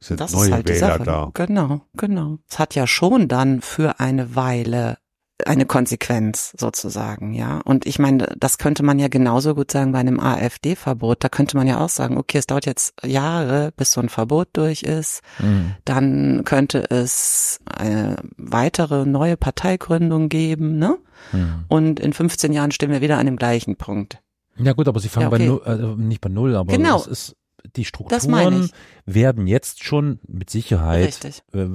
[0.00, 1.30] Es sind das neue halt Wähler da.
[1.34, 2.38] Genau, genau.
[2.48, 4.98] Es hat ja schon dann für eine Weile
[5.46, 7.60] eine Konsequenz sozusagen, ja.
[7.64, 11.22] Und ich meine, das könnte man ja genauso gut sagen bei einem AfD-Verbot.
[11.22, 14.48] Da könnte man ja auch sagen, okay, es dauert jetzt Jahre, bis so ein Verbot
[14.54, 15.22] durch ist.
[15.38, 15.74] Mhm.
[15.84, 20.98] Dann könnte es eine weitere neue Parteigründung geben, ne?
[21.32, 21.64] Mhm.
[21.68, 24.20] Und in 15 Jahren stehen wir wieder an dem gleichen Punkt.
[24.56, 25.60] Ja gut, aber sie fangen ja, okay.
[25.64, 26.96] bei null, äh, nicht bei null, aber genau.
[26.96, 27.36] es ist
[27.76, 28.70] die Strukturen
[29.04, 31.66] werden jetzt schon mit Sicherheit äh,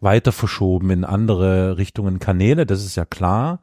[0.00, 3.60] weiter verschoben in andere Richtungen, Kanäle, das ist ja klar.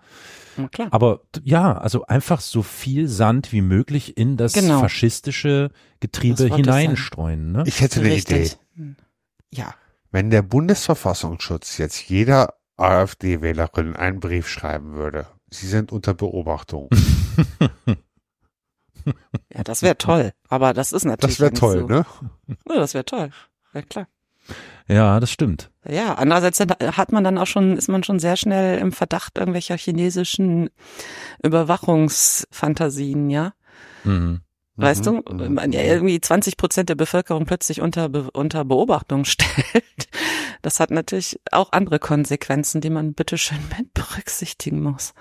[0.72, 0.88] klar.
[0.92, 4.80] Aber ja, also einfach so viel Sand wie möglich in das genau.
[4.80, 7.52] faschistische Getriebe hineinstreuen.
[7.52, 7.64] Ne?
[7.66, 8.58] Ich hätte eine Richtig.
[8.76, 8.96] Idee.
[9.54, 9.74] Ja.
[10.12, 16.90] Wenn der Bundesverfassungsschutz jetzt jeder AfD-Wählerin einen Brief schreiben würde, Sie sind unter Beobachtung.
[19.54, 20.32] Ja, das wäre toll.
[20.48, 21.38] Aber das ist natürlich.
[21.38, 21.88] Das wäre toll, so.
[21.88, 22.06] ne?
[22.70, 23.32] Ja, das wäre toll.
[23.74, 24.08] Ja, klar.
[24.88, 25.72] Ja, das stimmt.
[25.88, 29.78] Ja, andererseits hat man dann auch schon, ist man schon sehr schnell im Verdacht irgendwelcher
[29.78, 30.70] chinesischen
[31.44, 33.54] Überwachungsfantasien, ja.
[34.04, 34.42] Mhm.
[34.76, 35.24] Weißt mhm.
[35.26, 40.10] du, wenn man ja irgendwie 20 Prozent der Bevölkerung plötzlich unter, unter Beobachtung stellt,
[40.62, 45.14] das hat natürlich auch andere Konsequenzen, die man bitteschön mit berücksichtigen muss.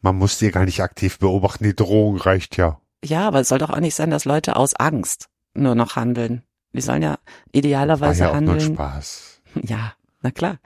[0.00, 2.80] Man muss die gar nicht aktiv beobachten, die Drohung reicht ja.
[3.04, 6.42] Ja, aber es soll doch auch nicht sein, dass Leute aus Angst nur noch handeln.
[6.72, 7.18] Die sollen ja
[7.52, 8.58] idealerweise War ja handeln.
[8.58, 9.30] Auch nur Spaß.
[9.62, 10.58] Ja, na klar.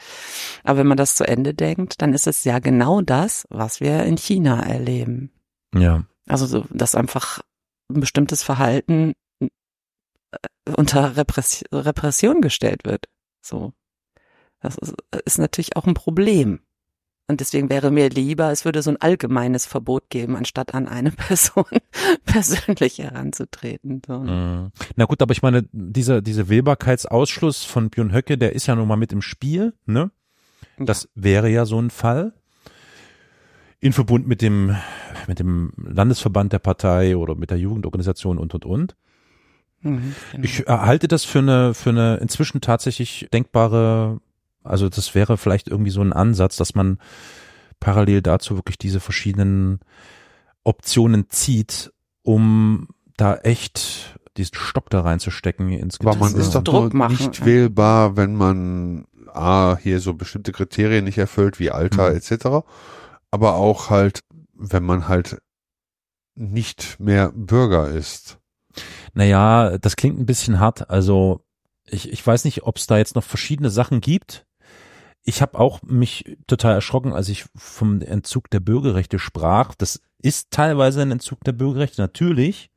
[0.65, 4.05] Aber wenn man das zu Ende denkt, dann ist es ja genau das, was wir
[4.05, 5.31] in China erleben.
[5.75, 6.05] Ja.
[6.27, 7.43] Also, so, dass einfach
[7.91, 9.49] ein bestimmtes Verhalten äh,
[10.75, 13.11] unter Repression gestellt wird.
[13.43, 13.75] So.
[14.61, 14.95] Das ist,
[15.27, 16.61] ist natürlich auch ein Problem.
[17.31, 21.11] Und deswegen wäre mir lieber, es würde so ein allgemeines Verbot geben, anstatt an eine
[21.29, 21.67] Person
[22.25, 24.01] persönlich heranzutreten.
[24.07, 24.21] So.
[24.21, 24.73] Mhm.
[24.97, 28.89] Na gut, aber ich meine, dieser, dieser Wählbarkeitsausschluss von Björn Höcke, der ist ja nun
[28.89, 30.11] mal mit im Spiel, ne?
[30.79, 32.33] Das wäre ja so ein Fall.
[33.81, 34.77] In Verbund mit dem,
[35.27, 38.97] mit dem Landesverband der Partei oder mit der Jugendorganisation und, und, und.
[39.83, 40.45] Mhm, genau.
[40.45, 44.21] Ich halte das für eine, für eine inzwischen tatsächlich denkbare
[44.69, 46.99] also das wäre vielleicht irgendwie so ein Ansatz, dass man
[47.81, 49.81] parallel dazu wirklich diese verschiedenen
[50.65, 51.93] Optionen zieht,
[52.23, 57.13] um da echt diesen Stock da reinzustecken ins Aber man ist doch Druck machen.
[57.13, 62.17] nicht wählbar, wenn man A, hier so bestimmte Kriterien nicht erfüllt, wie Alter Mhm.
[62.17, 62.65] etc.
[63.31, 64.21] Aber auch halt,
[64.55, 65.41] wenn man halt
[66.35, 68.39] nicht mehr Bürger ist.
[69.15, 70.89] Naja, das klingt ein bisschen hart.
[70.89, 71.45] Also
[71.85, 74.47] ich, ich weiß nicht, ob es da jetzt noch verschiedene Sachen gibt.
[75.29, 79.75] Ich habe auch mich total erschrocken, als ich vom Entzug der Bürgerrechte sprach.
[79.75, 82.71] Das ist teilweise ein Entzug der Bürgerrechte, natürlich.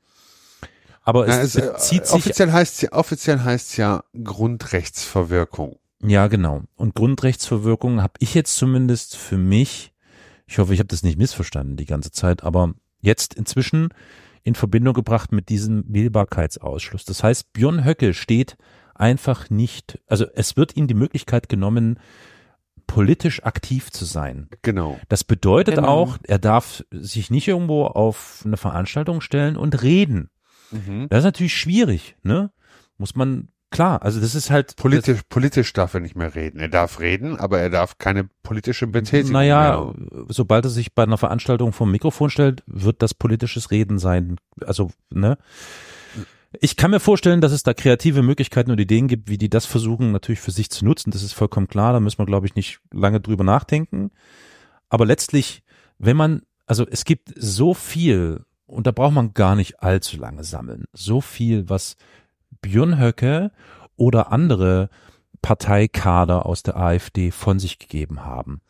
[1.02, 5.80] Aber Na, es es, äh, bezieht sich offiziell heißt ja, offiziell heißt ja Grundrechtsverwirkung.
[6.04, 6.64] Ja, genau.
[6.76, 9.94] Und Grundrechtsverwirkung habe ich jetzt zumindest für mich,
[10.46, 13.94] ich hoffe, ich habe das nicht missverstanden die ganze Zeit, aber jetzt inzwischen
[14.44, 17.06] in Verbindung gebracht mit diesem Wählbarkeitsausschluss.
[17.06, 18.58] Das heißt, Björn Höcke steht
[18.94, 21.98] einfach nicht, also es wird ihm die Möglichkeit genommen,
[22.92, 24.50] politisch aktiv zu sein.
[24.64, 25.00] Genau.
[25.08, 25.88] Das bedeutet Genau.
[25.88, 30.30] auch, er darf sich nicht irgendwo auf eine Veranstaltung stellen und reden.
[30.72, 31.08] Mhm.
[31.10, 32.52] Das ist natürlich schwierig, ne?
[32.98, 36.60] Muss man, klar, also das ist halt Politisch, politisch darf er nicht mehr reden.
[36.60, 40.26] Er darf reden, aber er darf keine politische Betätigung Naja, mehr.
[40.28, 44.36] sobald er sich bei einer Veranstaltung vom Mikrofon stellt, wird das politisches Reden sein.
[44.66, 45.38] Also, ne?
[46.60, 49.66] Ich kann mir vorstellen, dass es da kreative Möglichkeiten und Ideen gibt, wie die das
[49.66, 51.12] versuchen, natürlich für sich zu nutzen.
[51.12, 51.94] Das ist vollkommen klar.
[51.94, 54.12] Da müssen wir, glaube ich, nicht lange drüber nachdenken.
[54.90, 55.64] Aber letztlich,
[55.98, 60.44] wenn man, also es gibt so viel, und da braucht man gar nicht allzu lange
[60.44, 61.96] sammeln, so viel, was
[62.62, 63.52] Björn Höcke
[63.96, 64.90] oder andere
[65.42, 68.62] Parteikader aus der AfD von sich gegeben haben.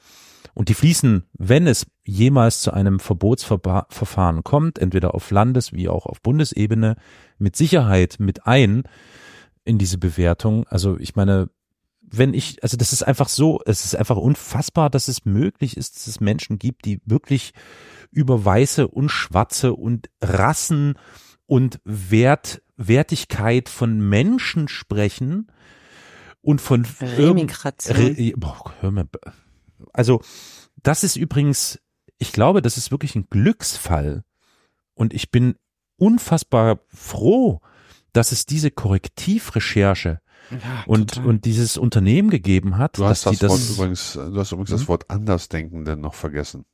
[0.53, 6.05] Und die fließen, wenn es jemals zu einem Verbotsverfahren kommt, entweder auf Landes- wie auch
[6.05, 6.97] auf Bundesebene,
[7.37, 8.83] mit Sicherheit mit ein
[9.63, 10.67] in diese Bewertung.
[10.67, 11.49] Also ich meine,
[12.01, 15.95] wenn ich, also das ist einfach so, es ist einfach unfassbar, dass es möglich ist,
[15.95, 17.53] dass es Menschen gibt, die wirklich
[18.11, 20.95] über Weiße und Schwarze und Rassen
[21.45, 25.47] und Wert, Wertigkeit von Menschen sprechen
[26.41, 27.97] und von Remigration.
[27.97, 29.07] Re, boah, hör mir,
[29.93, 30.21] also
[30.83, 31.79] das ist übrigens,
[32.17, 34.23] ich glaube, das ist wirklich ein Glücksfall
[34.93, 35.55] und ich bin
[35.97, 37.59] unfassbar froh,
[38.13, 40.19] dass es diese Korrektivrecherche
[40.49, 41.27] Ja, und total.
[41.29, 44.51] und dieses Unternehmen gegeben hat, Du hast dass das, die Wort das übrigens, du hast
[44.51, 44.75] übrigens Mhm.
[44.75, 46.65] das Wort Andersdenkende noch vergessen.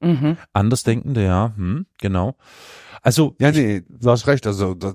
[0.00, 0.36] Mhm.
[0.52, 2.36] Andersdenkende, ja, hm, genau.
[3.02, 4.46] Also Ja, ich, nee, du hast recht.
[4.46, 4.94] Also da,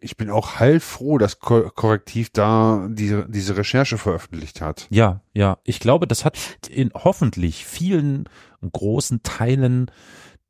[0.00, 4.86] ich bin auch heilfroh, dass Ko Korrektiv da diese, diese Recherche veröffentlicht hat.
[4.90, 5.58] Ja, ja.
[5.64, 6.38] Ich glaube, das hat
[6.68, 8.28] in hoffentlich vielen
[8.60, 9.90] großen Teilen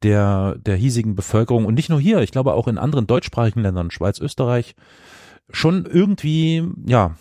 [0.03, 3.91] der, der hiesigen Bevölkerung und nicht nur hier, ich glaube auch in anderen deutschsprachigen Ländern,
[3.91, 4.75] Schweiz, Österreich,
[5.51, 7.17] schon irgendwie, ja,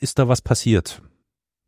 [0.00, 1.02] ist da was passiert.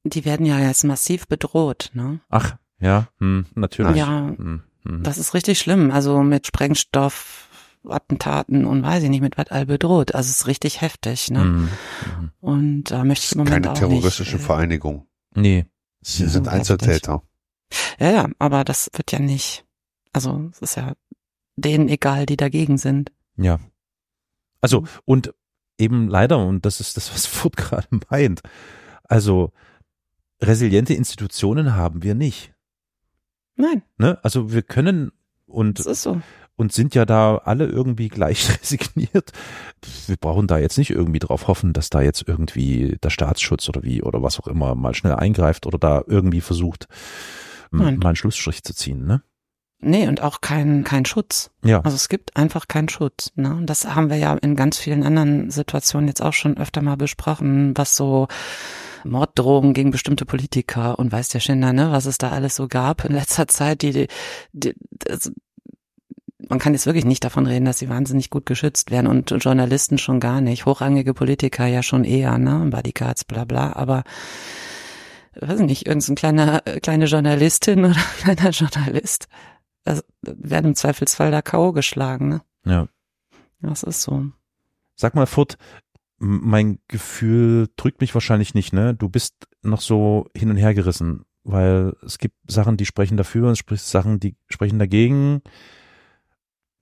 [0.05, 2.21] Die werden ja jetzt massiv bedroht, ne?
[2.31, 3.97] Ach, ja, hm, natürlich.
[3.97, 5.03] Ja, Hm, hm.
[5.03, 5.91] das ist richtig schlimm.
[5.91, 7.49] Also mit Sprengstoff,
[7.89, 10.15] Attentaten und weiß ich nicht, mit was all bedroht.
[10.15, 11.41] Also es ist richtig heftig, ne?
[11.43, 11.69] Hm,
[12.19, 12.31] hm.
[12.41, 15.07] Und da möchte ich im Moment Keine auch terroristische nicht, äh, Vereinigung.
[15.35, 15.67] Nee.
[16.03, 17.23] Sie Ja, sind so Einzeltäter.
[17.99, 19.65] Ja, ja, aber das wird ja nicht.
[20.13, 20.95] Also es ist ja
[21.57, 23.13] denen egal, die dagegen sind.
[23.37, 23.61] Ja.
[24.61, 25.33] Also, und
[25.79, 28.41] eben leider, und das ist das, was Furt gerade meint,
[29.05, 29.53] also
[30.43, 32.53] resiliente Institutionen haben wir nicht.
[33.61, 34.19] Nein, Ne?
[34.23, 35.13] Also wir können
[35.47, 36.21] und, so.
[36.57, 39.33] und sind ja da alle irgendwie gleich resigniert.
[40.07, 43.83] Wir brauchen da jetzt nicht irgendwie drauf hoffen, dass da jetzt irgendwie der Staatsschutz oder
[43.83, 46.87] wie oder was auch immer mal schnell eingreift oder da irgendwie versucht,
[47.71, 47.99] Nein.
[47.99, 49.23] mal einen Schlussstrich zu ziehen, ne?
[49.83, 51.51] Nee, und auch kein, kein Schutz.
[51.65, 51.81] Ja.
[51.81, 53.33] Also es gibt einfach keinen Schutz.
[53.35, 53.55] Ne?
[53.55, 56.97] Und Das haben wir ja in ganz vielen anderen Situationen jetzt auch schon öfter mal
[56.97, 58.29] besprochen, was so
[59.05, 63.05] Morddrohungen gegen bestimmte Politiker und weiß der Schinder, ne, was es da alles so gab
[63.05, 64.07] in letzter Zeit, die, die,
[64.53, 65.33] die das,
[66.49, 69.99] man kann jetzt wirklich nicht davon reden, dass sie wahnsinnig gut geschützt werden und Journalisten
[69.99, 74.05] schon gar nicht, hochrangige Politiker ja schon eher, ne, Bodyguards, bla bla, aber
[75.35, 79.29] weiß ich nicht, irgendein so ein kleiner, äh, kleine Journalistin oder kleiner Journalist,
[80.23, 81.73] werden im Zweifelsfall da K.O.
[81.73, 82.43] geschlagen, ne?
[82.65, 82.89] Ja.
[83.61, 84.27] Das ist so.
[84.97, 85.57] Sag mal, Furt,
[86.19, 88.95] mein Gefühl drückt mich wahrscheinlich nicht, ne?
[88.95, 93.47] Du bist noch so hin und her gerissen, weil es gibt Sachen, die sprechen dafür
[93.47, 95.41] und es spricht Sachen, die sprechen dagegen.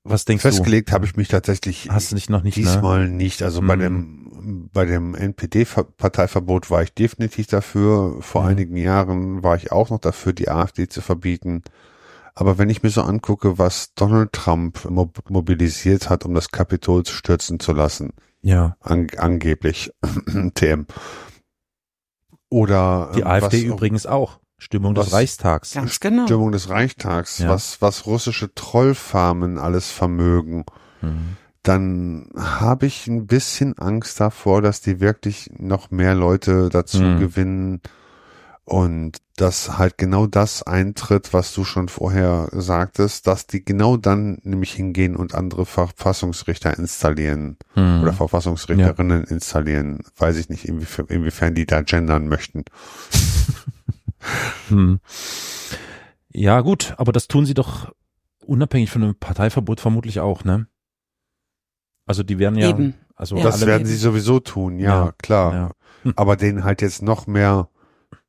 [0.05, 1.91] Was denkst Festgelegt habe ich mich tatsächlich du?
[1.93, 2.63] Hast du nicht noch nicht, ne?
[2.63, 3.43] diesmal nicht.
[3.43, 3.81] Also bei Mhm.
[3.81, 8.17] dem bei dem NPD-Parteiverbot war ich definitiv dafür.
[8.23, 8.49] Vor Mhm.
[8.49, 11.63] einigen Jahren war ich auch noch dafür, die AfD zu verbieten.
[12.41, 17.05] Aber wenn ich mir so angucke, was Donald Trump mob mobilisiert hat, um das Kapitol
[17.05, 18.13] stürzen zu lassen,
[18.43, 18.77] Ja.
[18.81, 19.91] an angeblich
[20.55, 20.87] TM.
[22.49, 24.39] Oder Die ähm, AfD was, übrigens auch.
[24.57, 25.75] Stimmung des was- Reichstags.
[25.75, 26.27] Ganz genau.
[26.27, 27.49] Stimmung des Reichstags, Ja.
[27.49, 30.65] was, was russische Trollfarmen alles vermögen.
[31.01, 31.37] Mhm.
[31.65, 37.19] dann habe ich ein bisschen Angst davor, dass die wirklich noch mehr Leute dazu Hm.
[37.21, 37.81] gewinnen
[38.69, 44.39] und dass halt genau das eintritt, was du schon vorher sagtest, dass die genau dann
[44.43, 48.03] nämlich hingehen und andere Verfassungsrichter installieren Hm.
[48.03, 50.01] oder Verfassungsrichterinnen installieren.
[50.17, 52.65] Weiß ich nicht, inwiefern, inwiefern die da gendern möchten.
[54.69, 54.99] Hm.
[56.31, 57.93] Ja, gut, aber das tun sie doch
[58.45, 60.67] unabhängig von einem Parteiverbot vermutlich auch, ne?
[62.05, 62.95] Also die werden ja, Eben.
[63.15, 63.45] also Ja.
[63.45, 65.55] Das werden sie sowieso tun, ja, Ja, klar.
[65.55, 65.71] ja.
[66.03, 66.13] Hm.
[66.17, 67.69] Aber denen halt jetzt noch mehr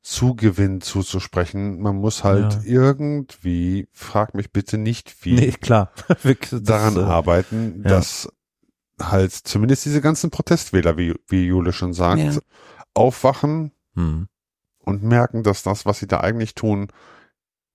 [0.02, 1.80] Zugewinn zuzusprechen.
[1.80, 2.60] Man muss halt Ja.
[2.64, 5.92] irgendwie, frag mich bitte nicht wie, nee, klar,
[6.22, 7.90] Wirklich, das, daran äh, arbeiten, ja.
[7.90, 8.28] dass
[9.00, 12.38] halt zumindest diese ganzen Protestwähler, wie, wie Jule schon sagt, Ja.
[12.94, 14.28] aufwachen Hm.
[14.84, 16.88] und merken, dass das, was sie da eigentlich tun,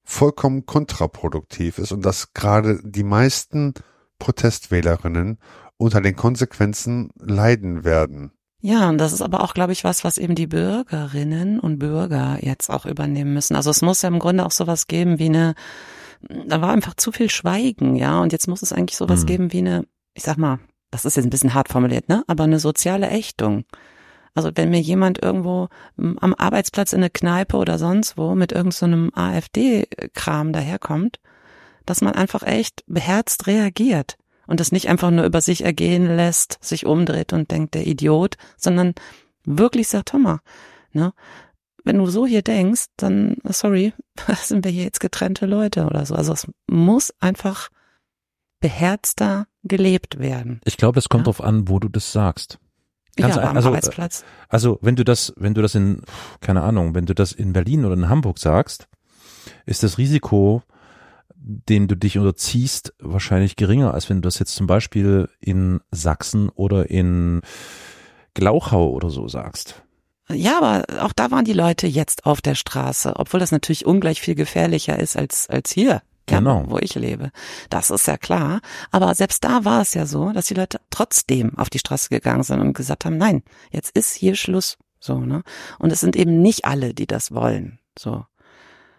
[0.03, 3.73] vollkommen kontraproduktiv ist und dass gerade die meisten
[4.19, 5.39] Protestwählerinnen
[5.77, 8.31] unter den Konsequenzen leiden werden.
[8.65, 12.39] Ja, und das ist aber auch, glaube ich, was, was eben die Bürgerinnen und Bürger
[12.41, 13.55] jetzt auch übernehmen müssen.
[13.55, 15.53] Also es muss ja im Grunde auch sowas geben wie eine,
[16.47, 19.25] da war einfach zu viel Schweigen, ja, und jetzt muss es eigentlich sowas Hm.
[19.27, 19.85] geben wie eine,
[20.15, 20.57] ich sag mal,
[20.89, 23.65] das ist jetzt ein bisschen hart formuliert, ne, aber eine soziale Ächtung.
[24.33, 28.51] Also wenn mir jemand irgendwo m, am Arbeitsplatz in eine Kneipe oder sonst wo mit
[28.51, 31.19] irgendeinem so AfD-Kram daherkommt,
[31.85, 36.57] dass man einfach echt beherzt reagiert und das nicht einfach nur über sich ergehen lässt,
[36.63, 38.93] sich umdreht und denkt, der Idiot, sondern
[39.45, 40.39] wirklich sagt, mal,
[40.91, 41.13] ne,
[41.83, 43.93] wenn du so hier denkst, dann, sorry,
[44.41, 46.15] sind wir hier jetzt getrennte Leute oder so.
[46.15, 47.69] Also es muss einfach
[48.59, 50.61] beherzter gelebt werden.
[50.65, 51.25] Ich glaube, das kommt Ja.
[51.25, 52.59] drauf an, wo du das sagst.
[53.15, 54.25] Ganz ja, aber ein- am also, Arbeitsplatz.
[54.49, 56.01] Also, wenn du das, wenn du das in,
[56.41, 58.87] keine Ahnung, wenn du das in Berlin oder in Hamburg sagst,
[59.65, 60.63] ist das Risiko,
[61.47, 66.49] dem du dich unterziehst, wahrscheinlich geringer, als wenn du das jetzt zum Beispiel in Sachsen
[66.49, 67.41] oder in
[68.33, 69.83] Glauchau oder so sagst.
[70.29, 74.21] Ja, aber auch da waren die Leute jetzt auf der Straße, obwohl das natürlich ungleich
[74.21, 76.01] viel gefährlicher ist als, als hier.
[76.27, 76.63] Ja, Genau.
[76.67, 77.29] wo ich lebe.
[77.69, 78.61] Das ist ja klar.
[78.89, 82.41] Aber selbst da war es ja so, dass die Leute trotzdem auf die Straße gegangen
[82.41, 84.79] sind und gesagt haben, nein, jetzt ist hier Schluss.
[84.99, 85.43] So, ne?
[85.77, 87.77] Und es sind eben nicht alle, die das wollen.
[87.95, 88.25] So.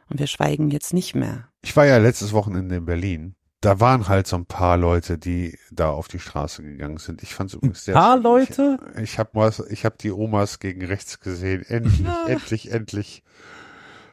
[0.08, 1.48] Und wir schweigen jetzt nicht mehr.
[1.62, 3.34] Ich war ja letztes Wochenende in Berlin.
[3.60, 7.22] Da waren halt so ein paar Leute, die da auf die Straße gegangen sind.
[7.22, 8.22] Ich fand es übrigens sehr paar schön.
[8.22, 8.78] Leute?
[8.96, 11.64] Ich, ich habe was, ich habe die Omas gegen rechts gesehen.
[11.66, 13.22] Endlich, endlich, endlich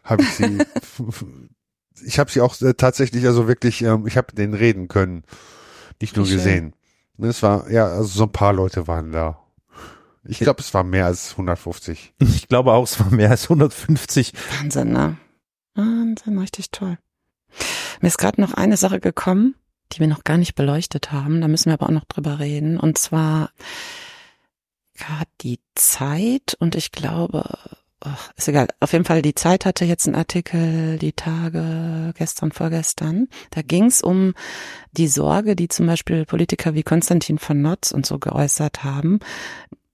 [0.03, 0.59] habe ich sie.
[2.05, 5.23] ich habe sie auch äh, tatsächlich, also wirklich, ähm, ich habe denen reden können,
[6.01, 6.37] nicht nur Wie schön.
[6.37, 6.75] gesehen.
[7.17, 9.39] Und Es war ja, also so ein paar Leute waren da.
[10.25, 12.13] Ich glaube, es war mehr als 150.
[12.19, 14.33] Ich glaube auch, es waren mehr als 150.
[14.57, 15.17] Wahnsinn, ne?
[15.75, 16.97] Wahnsinn, richtig toll.
[18.01, 19.55] Mir ist gerade noch eine Sache gekommen,
[19.91, 21.41] die wir noch gar nicht beleuchtet haben.
[21.41, 22.79] Da müssen wir aber auch noch drüber reden.
[22.79, 23.51] Und zwar
[24.95, 27.43] gerade die Zeit und ich glaube,
[27.99, 28.67] ach, ist egal.
[28.79, 33.27] Auf jeden Fall, die Zeit hatte jetzt einen Artikel, die Tage gestern, vorgestern.
[33.51, 34.33] Da ging es um
[34.91, 39.19] die Sorge, die zum Beispiel Politiker wie Konstantin von Notz und so geäußert haben.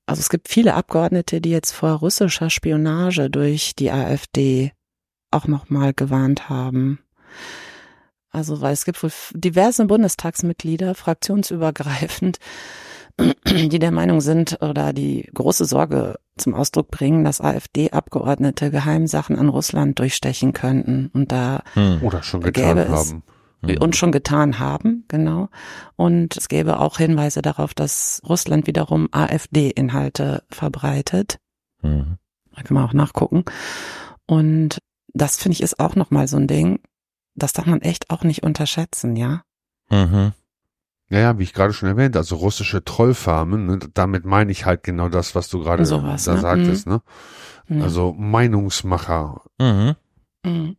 [0.05, 4.71] Also es gibt viele Abgeordnete, die jetzt vor russischer Spionage durch die AfD
[5.31, 6.99] auch nochmal gewarnt haben.
[8.31, 12.37] Also, weil es gibt wohl diverse Bundestagsmitglieder, fraktionsübergreifend,
[13.47, 19.49] die der Meinung sind oder die große Sorge zum Ausdruck bringen, dass AfD-Abgeordnete Geheimsachen an
[19.49, 22.01] Russland durchstechen könnten und da Hm.
[22.03, 23.23] Oder schon Gäbe getan es- haben.
[23.81, 25.49] und schon getan haben, genau.
[25.97, 31.39] Und es gäbe auch Hinweise darauf, dass Russland wiederum AfD-Inhalte verbreitet.
[31.81, 32.17] Mhm.
[32.55, 33.43] Da kann man auch nachgucken.
[34.27, 34.79] Und
[35.13, 36.79] das finde ich ist auch nochmal so ein Ding.
[37.35, 39.43] Das darf man echt auch nicht unterschätzen, ja.
[39.89, 40.33] Mhm.
[41.09, 44.83] Ja, ja, wie ich gerade schon erwähnt, also russische Trollfarmen, ne, damit meine ich halt
[44.83, 46.41] genau das, was du gerade Sowas, da ne?
[46.41, 47.01] sagtest, ne?
[47.67, 47.83] Ja.
[47.83, 49.41] Also Meinungsmacher.
[49.59, 49.95] Mhm.
[50.45, 50.77] Mhm.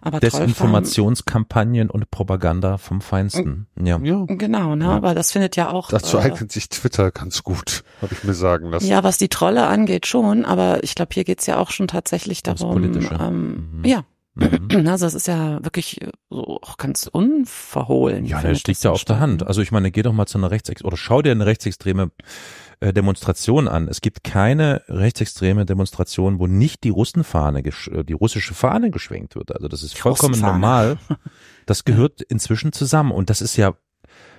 [0.00, 3.66] Aber Desinformationskampagnen und Propaganda vom Feinsten.
[3.80, 3.98] Ja.
[4.02, 4.84] Ja, Genau, ne?
[4.84, 4.90] Ja.
[4.90, 5.88] Aber das findet ja auch.
[5.88, 8.86] dazu äh, eignet sich Twitter ganz gut, habe ich mir sagen lassen.
[8.86, 12.42] Ja, was die Trolle angeht schon, aber ich glaube, hier geht's ja auch schon tatsächlich
[12.42, 12.72] darum.
[12.72, 13.14] Politische.
[13.20, 13.84] Ähm, Mhm.
[13.84, 14.04] Ja,
[14.34, 14.86] Mhm.
[14.88, 16.00] also es ist ja wirklich
[16.30, 18.24] so auch ganz unverhohlen.
[18.26, 19.18] Ja, das liegt das ja auf der.
[19.18, 19.44] Hand.
[19.46, 22.10] Also ich meine, geh doch mal zu einer Rechtsex oder schau dir eine rechtsextreme
[22.80, 23.88] äh, Demonstration an.
[23.88, 29.54] Es gibt keine rechtsextreme Demonstration, wo nicht die Russenfahne, äh, die russische Fahne geschwenkt wird.
[29.54, 30.98] Also das ist vollkommen normal.
[31.66, 33.12] Das gehört inzwischen zusammen.
[33.12, 33.76] Und das ist ja,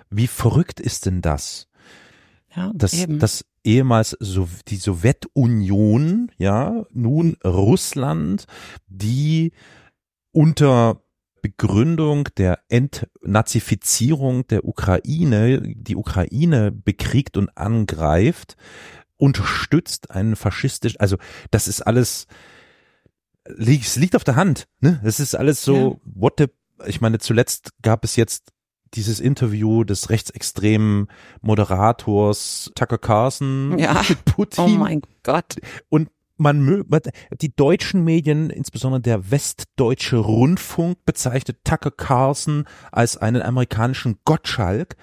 [0.10, 1.70] wie verrückt ist denn das?
[2.54, 3.20] Ja, dass eben.
[3.20, 8.48] das ehemals so die Sowjetunion, ja, nun Russland,
[8.88, 9.54] die
[10.34, 11.02] unter
[11.42, 18.56] Begründung der Entnazifizierung der Ukraine, die Ukraine bekriegt und angreift,
[19.18, 21.18] unterstützt einen faschistisch, also
[21.52, 22.28] das ist alles,
[23.44, 25.00] es liegt auf der Hand, ne?
[25.04, 26.12] Das ist alles so, ja.
[26.16, 26.48] what the,
[26.86, 28.52] ich meine, zuletzt gab es jetzt
[28.94, 31.08] dieses Interview des rechtsextremen
[31.42, 34.04] Moderators Tucker Carlson ja.
[34.08, 34.64] mit Putin.
[34.64, 35.56] Oh mein Gott.
[35.90, 36.10] Und
[36.42, 36.84] man
[37.42, 44.96] die deutschen Medien, insbesondere der westdeutsche Rundfunk, bezeichnet Tucker Carlson als einen amerikanischen Gottschalk.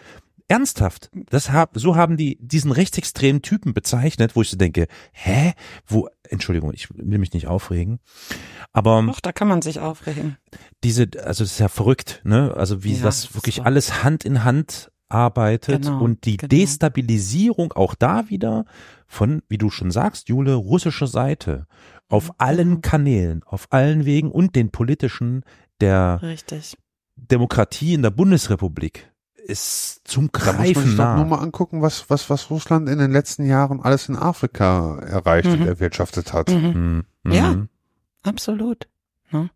[0.50, 5.52] Ernsthaft, das hab, so haben die diesen rechtsextremen Typen bezeichnet, wo ich so denke, hä,
[5.86, 7.98] wo, Entschuldigung, ich will mich nicht aufregen,
[8.72, 10.38] aber Doch, da kann man sich aufregen.
[10.84, 12.54] Diese, also das ist ja verrückt, ne?
[12.56, 13.62] Also wie ja, das wirklich so.
[13.62, 16.48] alles Hand in Hand arbeitet genau, und die genau.
[16.48, 18.64] Destabilisierung auch da wieder
[19.06, 21.66] von, wie du schon sagst, Jule, russischer Seite
[22.08, 22.34] auf mhm.
[22.38, 25.44] allen Kanälen, auf allen Wegen und den politischen
[25.80, 26.76] der Richtig.
[27.16, 29.10] Demokratie in der Bundesrepublik
[29.48, 31.16] ist zum Greifen da muss man nah.
[31.16, 35.46] nur mal angucken, was, was, was Russland in den letzten Jahren alles in Afrika erreicht
[35.46, 35.62] mhm.
[35.62, 36.50] und erwirtschaftet hat.
[36.50, 37.04] Mhm.
[37.22, 37.32] Mhm.
[37.32, 37.66] Ja,
[38.22, 38.88] absolut.
[39.30, 39.50] Ne?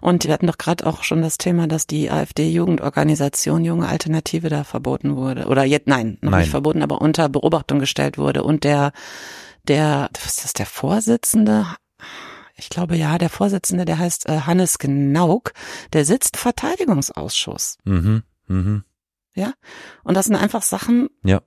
[0.00, 4.64] Und wir hatten doch gerade auch schon das Thema, dass die AfD-Jugendorganisation Junge Alternative da
[4.64, 5.46] verboten wurde.
[5.46, 6.40] Oder jetzt, nein, noch nein.
[6.40, 8.42] nicht verboten, aber unter Beobachtung gestellt wurde.
[8.42, 8.92] Und der,
[9.68, 11.66] der, was ist das, der Vorsitzende?
[12.56, 15.52] Ich glaube ja, der Vorsitzende, der heißt äh, Hannes Gnauk,
[15.92, 17.78] der sitzt Verteidigungsausschuss.
[17.84, 18.84] Mhm, mhm.
[19.34, 19.52] Ja.
[20.02, 21.08] Und das sind einfach Sachen.
[21.24, 21.42] Ja.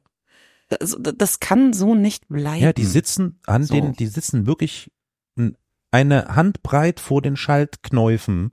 [0.69, 2.63] Das, das kann so nicht bleiben.
[2.63, 3.73] Ja, die sitzen an so.
[3.73, 4.91] den, die sitzen wirklich
[5.91, 8.51] eine Handbreit vor den Schaltknäufen,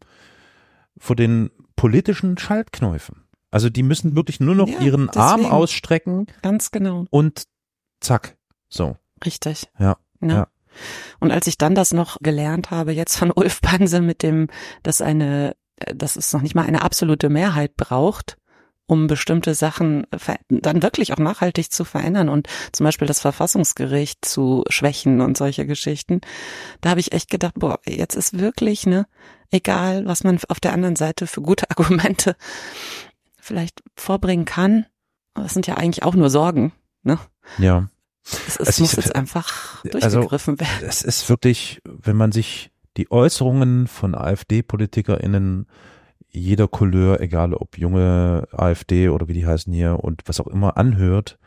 [0.97, 3.25] vor den politischen Schaltknäufen.
[3.51, 5.23] Also die müssen wirklich nur noch ja, ihren deswegen.
[5.23, 6.27] Arm ausstrecken.
[6.43, 7.07] Ganz genau.
[7.11, 7.45] Und
[8.01, 8.37] zack.
[8.69, 8.97] So.
[9.25, 9.69] Richtig.
[9.79, 9.97] Ja.
[10.21, 10.29] ja.
[10.29, 10.49] ja.
[11.21, 14.49] Und als ich dann das noch gelernt habe, jetzt von Ulf Banse mit dem,
[14.83, 15.57] dass eine,
[15.95, 18.37] dass es noch nicht mal eine absolute Mehrheit braucht,
[18.87, 20.07] um bestimmte Sachen
[20.49, 25.67] dann wirklich auch nachhaltig zu verändern und zum Beispiel das Verfassungsgericht zu schwächen und solche
[25.67, 26.21] Geschichten.
[26.81, 29.07] Da habe ich echt gedacht, boah, jetzt ist wirklich, ne,
[29.51, 32.37] egal, was man auf der anderen Seite für gute Argumente
[33.39, 34.87] vielleicht vorbringen kann,
[35.35, 36.73] das sind ja eigentlich auch nur Sorgen,
[37.03, 37.19] ne?
[37.59, 37.89] Ja.
[38.25, 40.89] Es, es also muss ich, jetzt einfach also durchgegriffen also, werden.
[40.89, 45.67] Es ist wirklich, wenn man sich die Äußerungen von AfD-PolitikerInnen
[46.37, 50.77] jeder Couleur, egal ob junge AfD oder wie die heißen hier und was auch immer
[50.77, 51.39] anhört,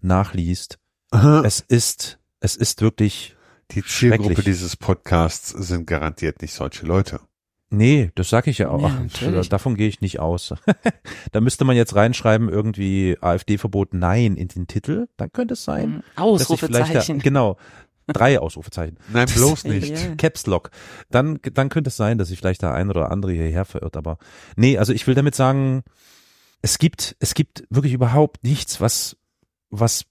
[0.00, 0.78] nachliest.
[1.10, 1.42] Aha.
[1.44, 3.36] Es ist, es ist wirklich
[3.72, 7.20] die Zielgruppe dieses Podcasts sind garantiert nicht solche Leute.
[7.68, 8.88] Nee, das sag ich ja auch.
[9.20, 10.54] Ja, Davon gehe ich nicht aus.
[11.32, 15.08] da müsste man jetzt reinschreiben, irgendwie AfD-Verbot Nein in den Titel.
[15.16, 16.04] Dann könnte es sein.
[16.14, 17.18] Ausrufezeichen.
[17.18, 17.56] Da, genau.
[18.06, 18.98] Drei Ausrufezeichen.
[19.12, 20.18] Nein, bloß nicht.
[20.18, 20.70] Caps Lock.
[21.10, 24.18] Dann, dann könnte es sein, dass sich vielleicht der ein oder andere hierher verirrt, aber
[24.56, 25.82] nee, also ich will damit sagen,
[26.62, 29.16] es gibt, es gibt wirklich überhaupt nichts, was,
[29.70, 30.04] was,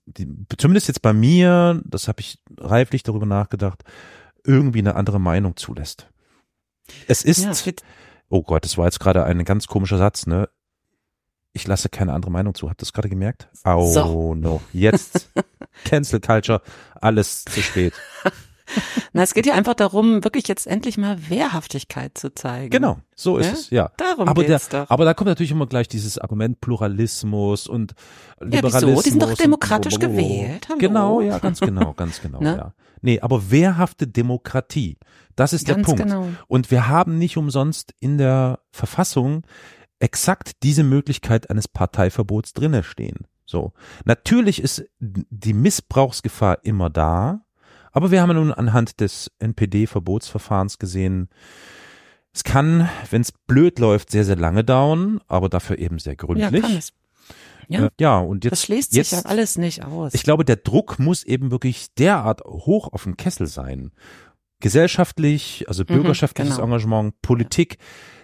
[0.57, 3.83] zumindest jetzt bei mir, das habe ich reiflich darüber nachgedacht,
[4.43, 6.09] irgendwie eine andere Meinung zulässt.
[7.07, 7.73] Es ist, ja,
[8.29, 10.49] oh Gott, das war jetzt gerade ein ganz komischer Satz, ne?
[11.53, 12.69] Ich lasse keine andere Meinung zu.
[12.69, 13.47] Habt ihr das gerade gemerkt?
[13.63, 14.35] Oh so.
[14.35, 14.61] no.
[14.73, 15.31] Jetzt
[15.83, 16.61] Cancel Culture,
[16.99, 17.93] alles zu spät.
[19.13, 22.71] Na, es geht ja einfach darum, wirklich jetzt endlich mal Wehrhaftigkeit zu zeigen.
[22.71, 23.53] Genau, so ist ja?
[23.53, 23.91] es, ja.
[23.97, 24.89] Darum aber geht's der, doch.
[24.89, 27.93] Aber da kommt natürlich immer gleich dieses Argument Pluralismus und
[28.39, 28.81] Liberalismus.
[28.81, 29.01] Ja, wieso?
[29.03, 30.67] Die sind doch demokratisch gewählt.
[30.67, 30.79] Hallo.
[30.79, 32.57] Genau, ja, ganz genau, ganz genau, ne?
[32.57, 32.73] ja.
[33.01, 34.97] Nee, aber wehrhafte Demokratie,
[35.35, 36.03] das ist ganz der Punkt.
[36.03, 36.27] Genau.
[36.47, 39.45] Und wir haben nicht umsonst in der Verfassung
[39.99, 43.27] exakt diese Möglichkeit eines Parteiverbots drinne stehen.
[43.45, 43.73] So.
[44.05, 47.45] Natürlich ist die Missbrauchsgefahr immer da,
[47.91, 51.29] aber wir haben nun anhand des NPD-Verbotsverfahrens gesehen,
[52.33, 56.51] es kann, wenn es blöd läuft, sehr, sehr lange dauern, aber dafür eben sehr gründlich.
[56.51, 56.93] Ja, kann es.
[57.69, 57.85] Ja.
[57.85, 58.51] Äh, ja, und jetzt.
[58.51, 60.13] Das schließt jetzt, sich ja alles nicht aus.
[60.13, 63.91] Ich glaube, der Druck muss eben wirklich derart hoch auf dem Kessel sein.
[64.59, 66.65] Gesellschaftlich, also mhm, bürgerschaftliches mhm, genau.
[66.65, 67.77] Engagement, Politik,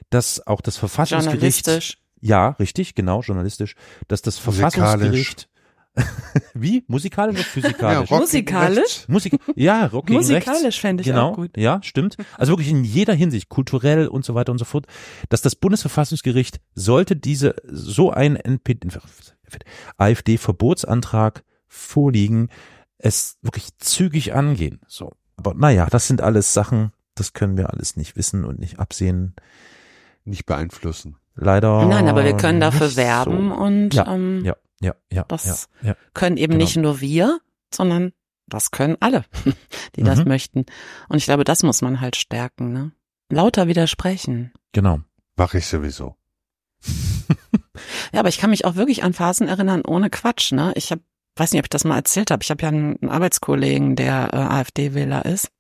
[0.09, 1.67] dass auch das Verfassungsgericht
[2.22, 3.76] ja, richtig, genau, journalistisch,
[4.07, 5.49] dass das Verfassungsgericht
[6.53, 6.86] wie?
[6.88, 8.09] Musikalisch oder physikalisch?
[8.09, 9.07] Ja, Musikalisch?
[9.07, 11.57] Musik ja, Rock Musikalisch fände ich genau, auch gut.
[11.57, 12.15] Ja, stimmt.
[12.38, 14.86] Also wirklich in jeder Hinsicht, kulturell und so weiter und so fort,
[15.30, 18.39] dass das Bundesverfassungsgericht sollte diese, so ein
[19.97, 22.49] AfD-Verbotsantrag vorliegen,
[22.97, 24.80] es wirklich zügig angehen.
[24.88, 25.11] So.
[25.36, 29.36] Aber naja, das sind alles Sachen, das können wir alles nicht wissen und nicht absehen.
[30.24, 31.85] Nicht beeinflussen leider.
[31.85, 33.55] Nein, aber wir können dafür werben so.
[33.55, 36.63] und ja, ähm, ja, ja, ja, das ja, ja, können eben genau.
[36.63, 37.39] nicht nur wir,
[37.73, 38.13] sondern
[38.47, 39.25] das können alle,
[39.95, 40.05] die mhm.
[40.05, 40.65] das möchten.
[41.09, 42.91] Und ich glaube, das muss man halt stärken, ne?
[43.29, 44.51] Lauter widersprechen.
[44.73, 44.99] Genau.
[45.37, 46.15] Mache ich sowieso.
[48.13, 50.51] Ja, aber ich kann mich auch wirklich an Phasen erinnern, ohne Quatsch.
[50.51, 50.73] Ne?
[50.75, 51.01] Ich habe,
[51.35, 52.43] weiß nicht, ob ich das mal erzählt habe.
[52.43, 55.51] Ich habe ja einen, einen Arbeitskollegen, der äh, AfD-Wähler ist.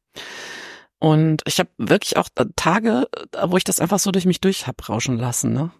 [1.01, 4.39] Und ich habe wirklich auch äh, Tage, äh, wo ich das einfach so durch mich
[4.39, 5.71] durch hab rauschen lassen, ne?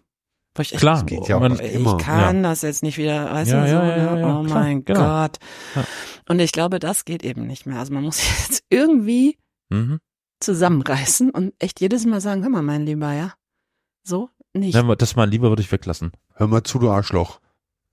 [0.54, 1.96] Wo ich echt, Klar, geht ja auch man- nicht ich immer.
[1.96, 4.20] kann das jetzt nicht wieder, weißt Ja, du, so, ja, ja, ne?
[4.20, 5.00] ja, oh klar, mein genau.
[5.00, 5.38] Gott.
[5.76, 5.84] Ja.
[6.28, 7.78] Und ich glaube, das geht eben nicht mehr.
[7.78, 8.18] Also man muss
[8.48, 9.38] jetzt irgendwie
[9.70, 10.00] Mhm.
[10.40, 13.32] zusammenreißen und echt jedes Mal sagen, hör mal, mein Lieber, ja,
[14.06, 14.74] so nicht.
[14.74, 16.12] Ja, das mal lieber würde ich weglassen.
[16.34, 17.40] Hör mal zu, du Arschloch.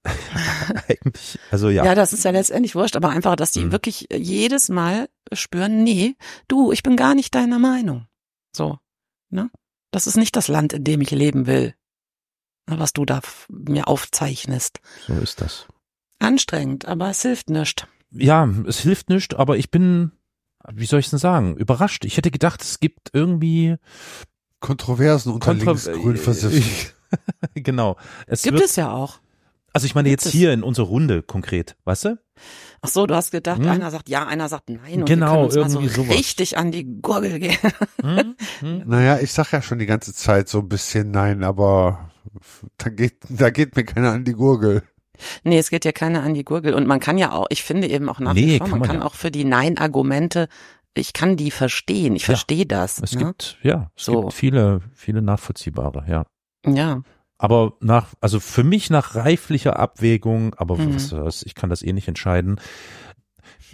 [0.87, 1.85] Eigentlich, also ja.
[1.85, 1.95] Ja.
[1.95, 3.71] das ist ja letztendlich wurscht, aber einfach, dass die Mhm.
[3.71, 6.15] wirklich jedes Mal spüren, nee,
[6.47, 8.07] du, ich bin gar nicht deiner Meinung.
[8.55, 8.77] So,
[9.29, 9.49] ne?
[9.91, 11.73] Das ist nicht das Land, in dem ich leben will,
[12.69, 14.79] ne, was du da mir aufzeichnest.
[15.07, 15.65] So ist das.
[16.19, 17.87] Anstrengend, aber es hilft nicht.
[18.11, 20.11] Ja, es hilft nicht, aber ich bin,
[20.73, 22.05] wie soll ich denn sagen, überrascht.
[22.05, 23.77] Ich hätte gedacht, es gibt irgendwie
[24.59, 26.95] Kontroversen unter Kontra linksgrün versifft.
[27.55, 27.97] genau.
[28.27, 29.19] Es Gibt wird, es ja auch.
[29.79, 30.31] Also ich meine gibt jetzt es.
[30.33, 32.19] hier in unserer Runde konkret, weißt du?
[32.81, 33.67] Ach so, du hast gedacht, Hm.
[33.69, 36.17] einer sagt ja, einer sagt nein und Genau, wir können uns mal irgendwie so sowas.
[36.17, 37.57] richtig an die Gurgel gehen.
[38.01, 38.35] Hm?
[38.59, 38.83] Hm?
[38.87, 42.11] Naja, ich sag ja schon die ganze Zeit so ein bisschen nein, aber
[42.77, 44.83] da geht, da geht mir keiner an die Gurgel.
[45.43, 46.73] Nee, es geht ja keiner an die Gurgel.
[46.73, 48.79] Und man kann ja auch, ich finde eben auch nach Nee, wie vor, kann man
[48.79, 49.05] man kann ja.
[49.05, 50.47] auch für die Nein-Argumente,
[50.93, 52.27] ich kann die verstehen, ich Ja.
[52.27, 53.01] verstehe das.
[53.01, 53.25] Es ne?
[53.25, 54.21] gibt, ja, es So.
[54.21, 56.25] gibt viele, viele nachvollziehbare, ja.
[56.65, 57.01] ja,
[57.41, 60.93] Aber nach, also für mich nach reiflicher Abwägung, aber Mhm.
[60.95, 62.59] was, was, ich kann das eh nicht entscheiden,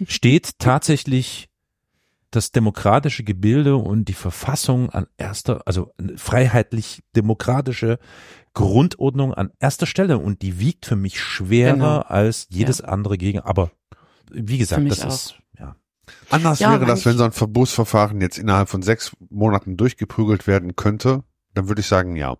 [0.06, 1.48] steht tatsächlich
[2.30, 7.98] das demokratische Gebilde und die Verfassung an erster, also freiheitlich-demokratische
[8.54, 12.00] Grundordnung an erster Stelle und die wiegt für mich schwerer Genau.
[12.00, 13.70] als jedes andere gegen, aber
[14.30, 15.08] wie gesagt, das auch.
[15.08, 15.76] ist, ja.
[16.30, 20.76] Anders Ja, wäre das, wenn so ein Verbotsverfahren jetzt innerhalb von sechs Monaten durchgeprügelt werden
[20.76, 21.22] könnte,
[21.54, 22.36] dann würde ich sagen, ja.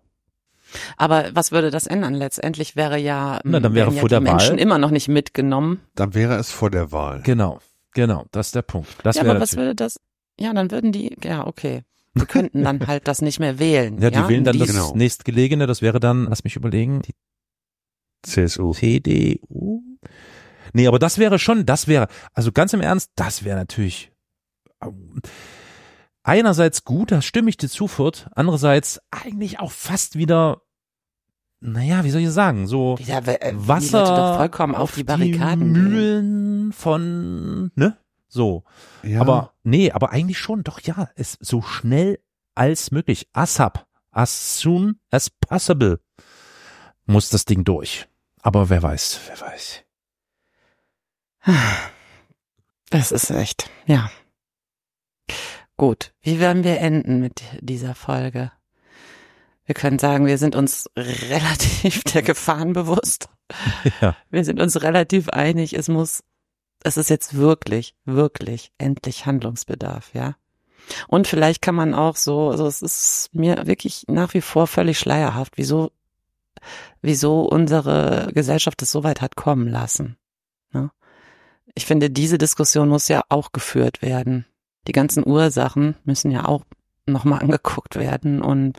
[0.97, 2.13] Aber was würde das ändern?
[2.13, 5.07] Letztendlich wäre ja, Na, dann wäre ja vor die der Menschen Wahl- immer noch nicht
[5.07, 5.81] mitgenommen.
[5.95, 7.21] Dann wäre es vor der Wahl.
[7.23, 7.59] Genau,
[7.93, 8.89] genau, das ist der Punkt.
[9.03, 9.99] Das ja, aber was würde das?
[10.39, 11.81] Ja, dann würden die, ja, okay.
[12.15, 14.01] Die könnten dann halt das nicht mehr wählen.
[14.01, 14.93] Ja, die wählen dann Die- das Genau.
[14.95, 17.13] nächstgelegene, das wäre dann, lass mich überlegen, die
[18.23, 18.73] CSU.
[18.73, 19.81] CDU?
[20.73, 24.11] Nee, aber das wäre schon, das wäre, also ganz im Ernst, das wäre natürlich
[26.27, 30.61] einerseits gut, da stimme ich dir zu, Furt, andererseits eigentlich auch fast wieder,
[31.59, 35.73] naja, wie soll ich sagen, so Ja, äh, die Wasser doch vollkommen auf, die Barrikaden.
[35.73, 35.89] gehen.
[35.89, 37.97] Mühlen von, ne?
[38.27, 38.63] So.
[39.03, 42.19] Ja, Aber nee, aber eigentlich schon, doch ja, es so schnell
[42.55, 43.27] als möglich.
[43.33, 45.99] ASAP, as soon as possible
[47.05, 48.07] muss das Ding durch.
[48.41, 49.83] Aber wer weiß, wer weiß.
[52.89, 54.09] Das ist echt, ja.
[55.77, 58.51] Gut, wie werden wir enden mit dieser Folge?
[59.65, 63.29] Wir können sagen, wir sind uns relativ der Gefahren bewusst.
[64.01, 64.17] Ja.
[64.29, 66.21] Wir sind uns relativ einig, es muss,
[66.83, 70.35] es ist jetzt wirklich, wirklich endlich Handlungsbedarf, ja.
[71.07, 74.99] Und vielleicht kann man auch so, also es ist mir wirklich nach wie vor völlig
[74.99, 75.93] schleierhaft, wieso,
[77.01, 80.17] wieso unsere Gesellschaft es so weit hat kommen lassen.
[80.73, 80.91] Ne?
[81.73, 84.45] Ich finde, diese Diskussion muss ja auch geführt werden.
[84.87, 86.63] Die ganzen Ursachen müssen ja auch
[87.05, 88.77] nochmal angeguckt werden und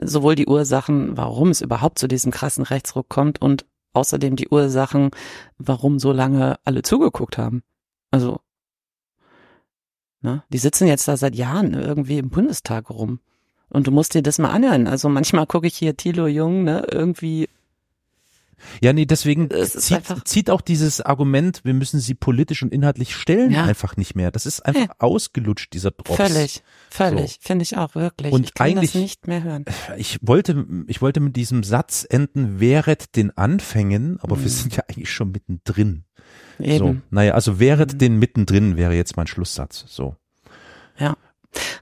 [0.00, 5.10] sowohl die Ursachen, warum es überhaupt zu diesem krassen Rechtsruck kommt und außerdem die Ursachen,
[5.58, 7.62] warum so lange alle zugeguckt haben.
[8.10, 8.40] Also,
[10.20, 13.20] ne, die sitzen jetzt da seit Jahren irgendwie im Bundestag rum.
[13.68, 14.88] Und du musst dir das mal anhören.
[14.88, 17.48] Also manchmal gucke ich hier Thilo Jung, ne, irgendwie
[18.82, 23.50] Ja, nee, deswegen zieht, zieht auch dieses Argument, wir müssen sie politisch und inhaltlich stellen,
[23.52, 23.64] Ja.
[23.64, 24.30] einfach nicht mehr.
[24.30, 26.16] Das ist einfach ausgelutscht, dieser Drops.
[26.16, 28.32] völlig, völlig, finde ich auch wirklich.
[28.32, 29.64] Und ich kann eigentlich- das nicht mehr hören.
[29.96, 34.48] Ich wollte, ich wollte mit diesem Satz enden, wäret den Anfängen, aber wir Mhm.
[34.48, 36.04] sind ja eigentlich schon mittendrin.
[36.58, 37.02] So, Eben.
[37.10, 37.98] naja, also wäret Mhm.
[37.98, 39.84] den mittendrin wäre jetzt mein Schlusssatz.
[39.88, 40.16] So.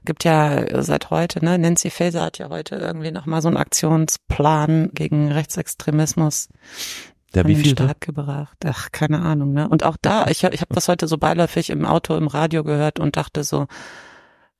[0.05, 4.91] Gibt ja seit heute, ne, Nancy Faeser hat ja heute irgendwie nochmal so einen Aktionsplan
[4.93, 6.49] gegen Rechtsextremismus
[7.33, 7.71] Der wie viel?
[7.71, 8.57] Start gebracht.
[8.65, 9.67] Ach, keine Ahnung, ne?
[9.69, 12.63] Und auch da, ich, hab- ich habe das heute so beiläufig im Auto, im Radio
[12.63, 13.67] gehört und dachte so,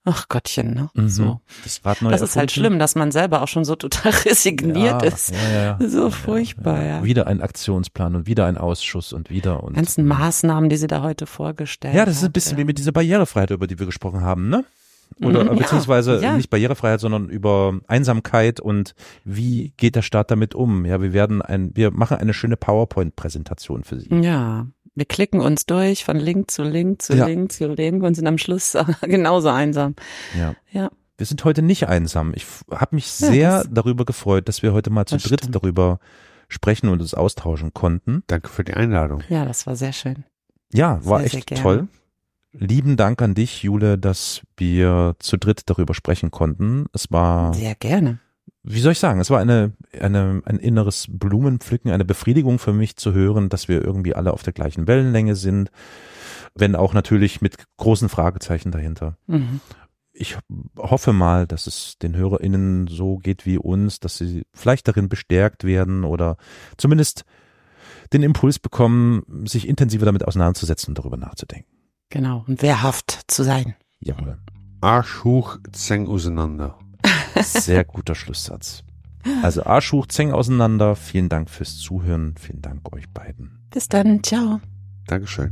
[0.05, 0.89] ach Gottchen, ne?
[0.93, 1.09] Mhm.
[1.09, 1.41] So.
[1.63, 5.31] Das, Das ist halt schlimm, dass man selber auch schon so total resigniert ja, ist.
[5.31, 5.87] Ja, ja.
[5.89, 7.03] So furchtbar, ja.
[7.03, 9.73] Wieder ein Aktionsplan und wieder ein Ausschuss und wieder und.
[9.73, 12.91] Ganzen Maßnahmen, die sie da heute vorgestellt Ja, das ist ein bisschen wie mit dieser
[12.91, 14.63] Barrierefreiheit, über die wir gesprochen haben, ne?
[15.21, 16.35] Oder Mhm, ja, beziehungsweise ja.
[16.37, 18.95] nicht Barrierefreiheit, sondern über Einsamkeit und
[19.25, 20.85] wie geht der Staat damit um?
[20.85, 24.09] Ja, wir werden ein, wir machen eine schöne PowerPoint-Präsentation für Sie.
[24.21, 27.25] Ja, wir klicken uns durch von Link zu Link zu Ja.
[27.25, 29.95] Link zu Link und sind am Schluss genauso einsam.
[30.37, 30.55] Ja.
[30.71, 32.31] Ja, wir sind heute nicht einsam.
[32.35, 35.55] Ich habe mich sehr darüber gefreut, dass wir heute mal zu Das dritt stimmt.
[35.55, 35.99] darüber
[36.47, 38.23] sprechen und uns austauschen konnten.
[38.27, 39.21] Danke für die Einladung.
[39.29, 40.23] Ja, das war sehr schön.
[40.71, 41.61] Ja, war Sehr, sehr echt gerne.
[41.63, 41.87] toll.
[42.51, 46.85] Lieben Dank an dich, Jule, dass wir zu dritt darüber sprechen konnten.
[46.93, 48.19] Es war, Sehr gerne.
[48.63, 52.95] wie soll ich sagen, es war eine, eine, ein inneres Blumenpflücken, eine Befriedigung für mich
[52.95, 55.69] zu hören, dass wir irgendwie alle auf der gleichen Wellenlänge sind,
[56.55, 59.17] wenn auch natürlich mit großen Fragezeichen dahinter.
[59.27, 59.61] Mhm.
[60.11, 60.37] ich
[60.75, 65.63] hoffe mal, dass es den HörerInnen so geht wie uns, dass sie vielleicht darin bestärkt
[65.63, 66.37] werden oder
[66.77, 67.25] zumindest
[68.11, 71.78] den Impuls bekommen, sich intensiver damit auseinanderzusetzen und darüber nachzudenken.
[72.09, 72.43] Genau.
[72.47, 73.75] Und wehrhaft zu sein.
[73.99, 74.37] Jawohl.
[74.81, 76.77] Arsch hoch, Zeng auseinander.
[77.41, 78.83] Sehr guter Schlusssatz.
[79.43, 80.95] Also Arsch hoch, Zeng auseinander.
[80.95, 82.35] Vielen Dank fürs Zuhören.
[82.37, 83.59] Vielen Dank euch beiden.
[83.69, 84.23] Bis dann.
[84.23, 84.61] Ciao.
[85.07, 85.51] Dankeschön.